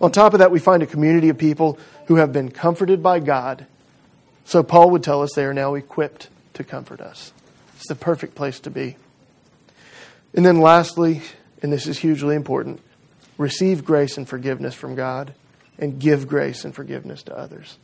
[0.00, 3.20] On top of that, we find a community of people who have been comforted by
[3.20, 3.66] God.
[4.44, 7.32] So, Paul would tell us they are now equipped to comfort us.
[7.76, 8.96] It's the perfect place to be.
[10.34, 11.22] And then, lastly,
[11.62, 12.80] and this is hugely important,
[13.38, 15.34] receive grace and forgiveness from God
[15.78, 17.78] and give grace and forgiveness to others.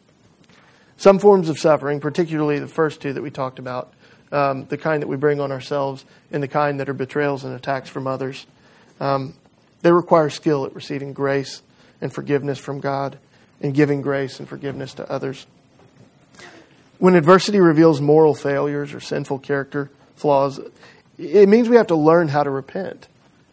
[0.96, 3.92] Some forms of suffering, particularly the first two that we talked about,
[4.32, 7.54] um, the kind that we bring on ourselves and the kind that are betrayals and
[7.54, 8.46] attacks from others,
[8.98, 9.34] um,
[9.82, 11.62] they require skill at receiving grace
[12.00, 13.18] and forgiveness from God
[13.60, 15.46] and giving grace and forgiveness to others.
[16.98, 20.60] When adversity reveals moral failures or sinful character flaws,
[21.18, 23.08] it means we have to learn how to repent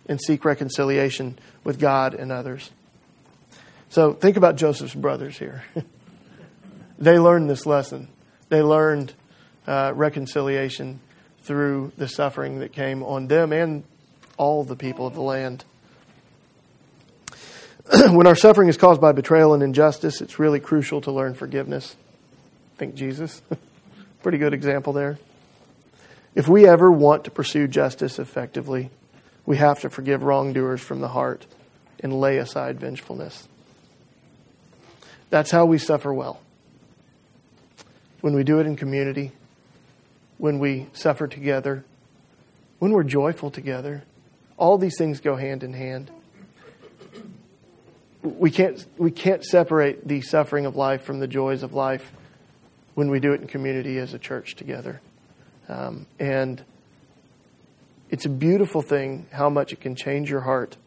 [0.08, 2.72] and seek reconciliation with God and others.
[3.90, 5.64] So think about Joseph's brothers here.
[7.00, 8.08] they learned this lesson.
[8.50, 9.14] They learned
[9.70, 11.00] uh, reconciliation
[11.44, 13.84] through the suffering that came on them and
[14.36, 15.64] all the people of the land.
[18.10, 21.96] when our suffering is caused by betrayal and injustice, it's really crucial to learn forgiveness.
[22.78, 23.44] Think Jesus.
[24.24, 25.20] Pretty good example there.
[26.34, 28.90] If we ever want to pursue justice effectively,
[29.46, 31.46] we have to forgive wrongdoers from the heart
[32.00, 33.48] and lay aside vengefulness.
[35.30, 36.42] That's how we suffer well.
[38.22, 39.32] When we do it in community,
[40.40, 41.86] when we suffer together,
[42.80, 44.04] when we're joyful together,
[44.58, 46.10] all these things go hand in hand.
[48.24, 52.12] We can't, we can't separate the suffering of life from the joys of life
[52.96, 55.02] when we do it in community as a church together.
[55.68, 56.64] Um, and
[58.10, 60.78] it's a beautiful thing how much it can change your heart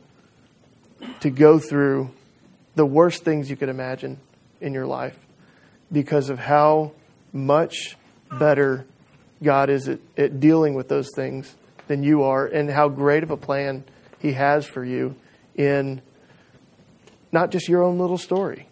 [1.20, 2.10] to go through
[2.74, 4.18] the worst things you could imagine
[4.60, 5.18] in your life
[5.90, 6.92] because of how
[7.32, 7.96] much
[8.38, 8.86] better
[9.42, 11.54] God is at, at dealing with those things
[11.88, 13.84] than you are and how great of a plan
[14.18, 15.14] He has for you
[15.54, 16.00] in
[17.30, 18.68] not just your own little story,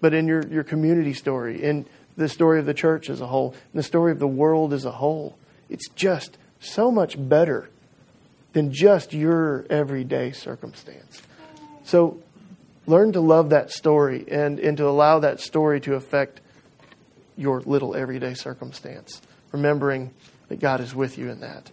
[0.00, 1.86] but in your, your community story, in
[2.16, 4.84] the story of the church as a whole, in the story of the world as
[4.84, 5.36] a whole.
[5.70, 7.70] It's just so much better
[8.52, 11.22] than just your everyday circumstance.
[11.84, 12.20] So
[12.86, 16.40] learn to love that story and, and to allow that story to affect
[17.36, 19.22] your little everyday circumstance,
[19.58, 20.14] remembering
[20.48, 21.70] that God is with you in that.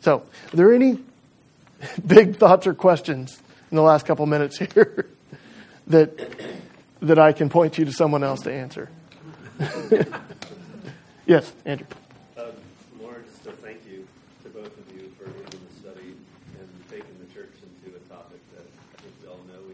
[0.00, 0.22] So,
[0.52, 1.00] are there any
[2.06, 5.08] big thoughts or questions in the last couple minutes here
[5.88, 6.40] that
[7.02, 8.88] that I can point you to someone else to answer?
[11.26, 11.86] yes, Andrew.
[12.36, 12.44] Um,
[13.00, 13.16] well,
[13.62, 14.06] thank you.
[14.44, 16.14] To both of you for leading the study
[16.60, 19.64] and taking the church into a topic that I think we all know,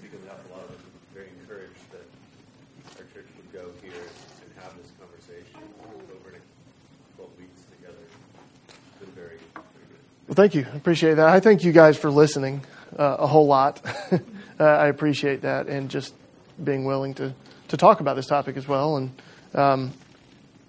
[0.00, 2.08] speaking up, a lot of us are very encouraged that
[2.96, 3.92] our church would go here
[4.40, 5.60] and have this conversation
[6.08, 6.40] over
[7.16, 8.00] 12 weeks together.
[8.68, 10.04] It's been very, very good.
[10.28, 10.66] Well, thank you.
[10.74, 11.28] Appreciate that.
[11.28, 12.60] I thank you guys for listening
[12.96, 13.80] uh, a whole lot.
[14.12, 14.18] uh,
[14.64, 16.14] I appreciate that and just
[16.62, 17.34] being willing to,
[17.68, 18.98] to talk about this topic as well.
[18.98, 19.22] And
[19.54, 19.92] um,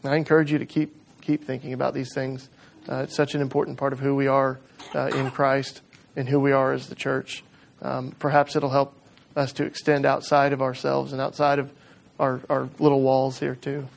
[0.03, 2.49] I encourage you to keep keep thinking about these things.
[2.87, 4.59] Uh, it's such an important part of who we are
[4.95, 5.81] uh, in Christ
[6.15, 7.43] and who we are as the church
[7.81, 8.93] um, perhaps it'll help
[9.35, 11.71] us to extend outside of ourselves and outside of
[12.19, 13.87] our, our little walls here too.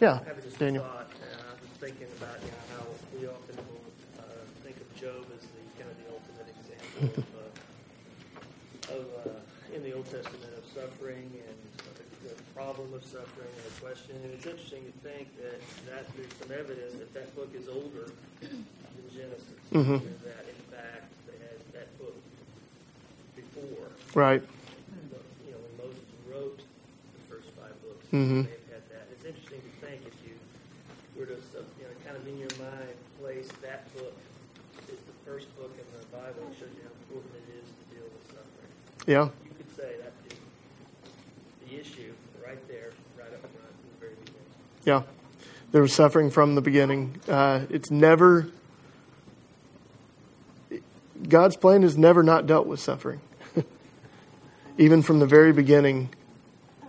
[0.00, 0.20] Yeah,
[0.58, 0.84] Daniel.
[0.84, 2.86] thought, and I was thinking about you know, how
[3.18, 3.82] we often will
[4.18, 4.22] uh,
[4.62, 9.82] think of Job as the kind of the ultimate example of, uh, of uh, in
[9.82, 14.16] the Old Testament of suffering and the, the problem of suffering and the question.
[14.24, 18.10] And it's interesting to think that, that there's some evidence that that book is older
[18.40, 18.64] than
[19.14, 19.60] Genesis.
[19.72, 20.00] Mhm.
[20.24, 22.16] That, in fact, they had that book
[23.36, 23.88] before.
[24.14, 24.42] Right.
[24.42, 28.44] You know, when Moses wrote the first five books, Mhm.
[28.48, 29.06] they had that.
[29.12, 30.34] It's interesting to think if you
[31.16, 31.34] were to,
[31.78, 34.16] you know, kind of in your mind place that book
[34.88, 37.94] is the first book in the Bible that shows you how important it is to
[37.94, 38.70] deal with suffering.
[39.06, 39.28] Yeah.
[39.44, 40.36] You could say that the,
[41.66, 42.12] the issue
[42.44, 44.42] right there, right up front in the very beginning.
[44.84, 45.02] Yeah.
[45.72, 47.20] There was suffering from the beginning.
[47.28, 48.48] Uh, it's never,
[51.28, 53.20] God's plan is never not dealt with suffering.
[54.78, 56.08] Even from the very beginning,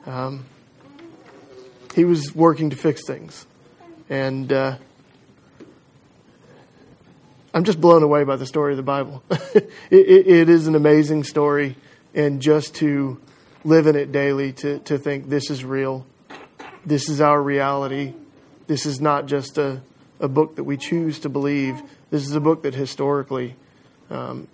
[0.06, 0.46] um,
[1.94, 3.46] He was working to fix things.
[4.10, 4.78] And uh,
[7.54, 9.24] I'm just blown away by the story of the Bible.
[9.30, 11.76] it, it, it is an amazing story.
[12.14, 13.20] And just to
[13.64, 16.06] live in it daily, to, to think this is real,
[16.86, 18.14] this is our reality.
[18.68, 19.82] This is not just a,
[20.20, 21.82] a book that we choose to believe.
[22.12, 23.56] This is a book that historically
[24.12, 24.48] um,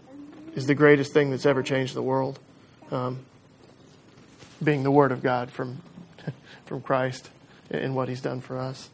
[0.55, 2.39] is the greatest thing that's ever changed the world,
[2.91, 3.25] um,
[4.63, 5.81] being the Word of God from,
[6.65, 7.29] from Christ
[7.69, 8.89] and what He's done for us.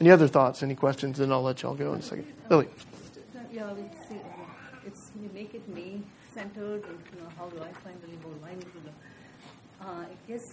[0.00, 1.18] Any other thoughts, any questions?
[1.18, 2.26] Then I'll let y'all go in a second.
[2.48, 2.68] Lily.
[3.52, 7.60] Yeah, we see, uh, it's, you make it me centered, and, you know, how do
[7.60, 8.94] I finally go line into the,
[9.84, 10.44] uh, I guess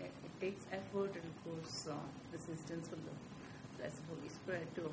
[0.00, 1.94] it, it takes effort and of course, uh,
[2.32, 4.90] resistance from the blessed Holy Spirit to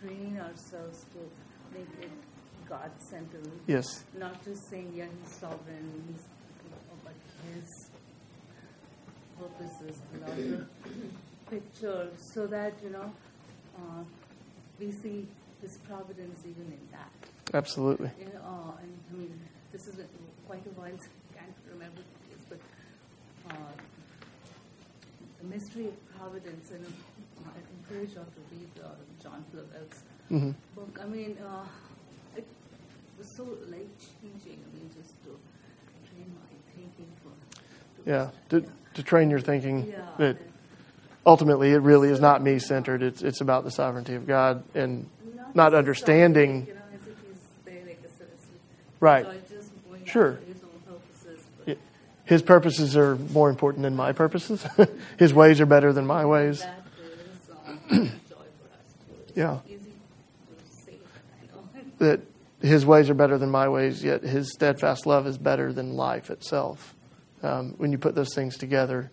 [0.00, 2.10] train ourselves to make it
[2.68, 3.50] God centered.
[3.66, 4.04] Yes.
[4.16, 6.22] Not just saying, yeah, he's sovereign, he's,
[7.04, 7.14] but
[7.52, 7.90] his
[9.40, 10.66] purposes, the larger
[11.50, 13.12] picture, so that, you know,
[13.76, 14.04] uh,
[14.78, 15.26] we see
[15.62, 17.10] his providence even in that.
[17.54, 18.10] Absolutely.
[18.18, 19.40] You know, uh, and I mean,
[19.72, 19.94] this is
[20.46, 22.58] quite a while, so I can't remember the dates, but
[23.50, 23.72] uh,
[25.40, 28.88] the mystery of providence, and uh, I encourage you all to read uh,
[29.22, 30.98] John Flavel's hmm book.
[31.00, 31.64] I mean, uh,
[32.36, 32.46] it
[33.18, 33.86] was so life
[34.20, 34.58] changing.
[34.64, 35.30] I mean, just to
[36.10, 37.30] train my thinking for.
[38.04, 38.30] to- Yeah.
[38.50, 40.36] To, to train your thinking Yeah, that
[41.24, 43.02] ultimately it really is not me centered.
[43.02, 45.08] It's, it's about the sovereignty of God and
[45.56, 46.68] not understanding.
[49.00, 49.26] Right.
[50.04, 50.38] Sure.
[52.24, 52.96] his purposes.
[52.96, 54.64] Are more important than my purposes.
[55.18, 56.64] His ways are better than my ways.
[59.34, 59.58] Yeah.
[61.98, 62.20] That
[62.62, 66.30] his ways are better than my ways, yet his steadfast love is better than life
[66.30, 66.94] itself.
[67.42, 69.10] Um, when you put those things together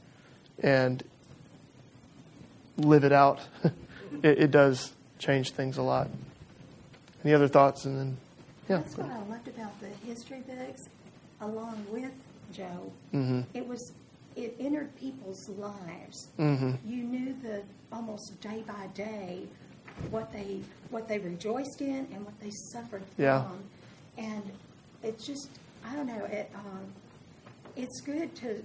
[0.59, 1.03] and
[2.77, 3.41] live it out,
[4.23, 6.09] it, it does change things a lot.
[7.23, 7.85] Any other thoughts?
[7.85, 8.17] And then,
[8.69, 8.77] yeah.
[8.77, 10.89] That's what I loved about the history books,
[11.41, 12.11] along with
[12.51, 12.91] Job.
[13.13, 13.41] Mm-hmm.
[13.53, 13.93] It was
[14.35, 16.27] it entered people's lives.
[16.39, 16.71] Mm-hmm.
[16.85, 17.61] You knew the
[17.91, 19.43] almost day by day
[20.09, 20.59] what they
[20.89, 23.43] what they rejoiced in and what they suffered Yeah.
[23.43, 23.63] from,
[24.17, 24.43] and
[25.03, 25.49] it's just
[25.85, 26.51] I don't know it.
[26.55, 26.85] Um,
[27.75, 28.63] it's good to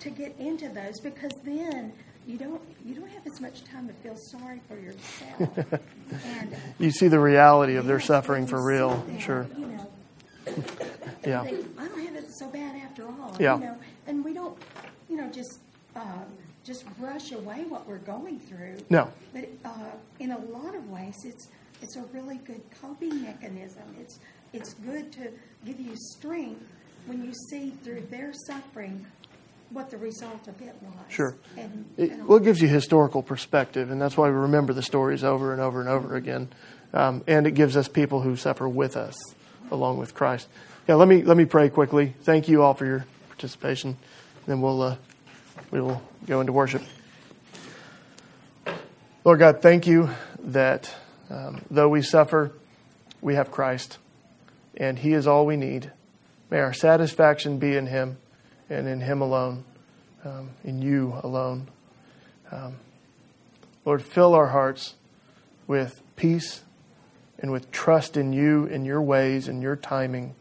[0.00, 1.92] to get into those because then
[2.26, 5.58] you don't you don't have as much time to feel sorry for yourself.
[6.26, 9.04] and You see the reality of their suffering for real.
[9.08, 9.46] there, Sure.
[9.56, 9.90] You know,
[11.26, 11.42] Yeah.
[11.44, 13.36] think, I don't have it so bad after all.
[13.40, 13.54] Yeah.
[13.58, 14.56] You know, and we don't,
[15.08, 15.58] you know, just
[15.96, 16.24] um,
[16.64, 18.76] just brush away what we're going through.
[18.90, 19.10] No.
[19.32, 19.70] But uh,
[20.20, 21.48] in a lot of ways, it's
[21.82, 23.82] it's a really good coping mechanism.
[24.00, 24.18] It's
[24.52, 25.30] it's good to
[25.64, 26.64] give you strength
[27.06, 29.06] when you see through their suffering
[29.70, 30.94] what the result of it was.
[31.08, 31.36] Sure.
[31.56, 34.82] And, It, and well, it gives you historical perspective, and that's why we remember the
[34.82, 36.48] stories over and over and over again.
[36.92, 39.16] Um, and it gives us people who suffer with us,
[39.70, 40.48] along with Christ.
[40.88, 42.14] Yeah, let me let me pray quickly.
[42.22, 43.96] Thank you all for your participation.
[44.46, 44.96] Then we'll uh,
[45.70, 46.82] we will go into worship.
[49.24, 50.94] Lord God, thank you that
[51.28, 52.52] um, though we suffer,
[53.20, 53.98] we have Christ,
[54.76, 55.90] and He is all we need.
[56.48, 58.18] May our satisfaction be in Him,
[58.68, 59.64] and in Him alone
[60.26, 61.68] um, in you alone.
[62.50, 62.76] Um,
[63.84, 64.94] Lord, fill our hearts
[65.66, 66.62] with peace
[67.38, 70.34] and with trust in you, in your ways, in your timing,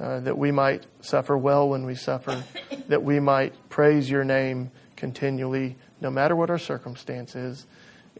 [0.00, 2.42] uh, that we might suffer well when we suffer,
[2.88, 7.66] that we might praise your name continually, no matter what our circumstance is,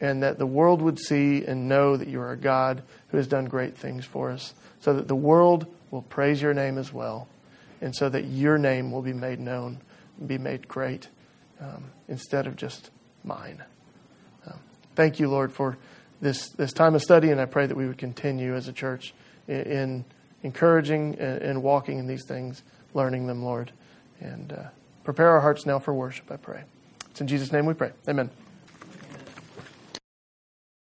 [0.01, 3.27] and that the world would see and know that you are a God who has
[3.27, 7.27] done great things for us, so that the world will praise your name as well,
[7.85, 9.79] and so that your name will be made known
[10.19, 11.09] and be made great
[11.61, 12.91] um, instead of just
[13.23, 13.63] mine.
[14.47, 14.59] Um,
[14.97, 15.77] thank you, Lord, for
[16.21, 19.13] this, this time of study, and I pray that we would continue as a church
[19.47, 20.05] in, in
[20.43, 22.63] encouraging and, and walking in these things
[22.95, 23.71] learning them, Lord.
[24.19, 24.63] And uh,
[25.05, 26.63] prepare our hearts now for worship, I pray.
[27.11, 27.93] It's in Jesus' name we pray.
[28.09, 28.31] Amen.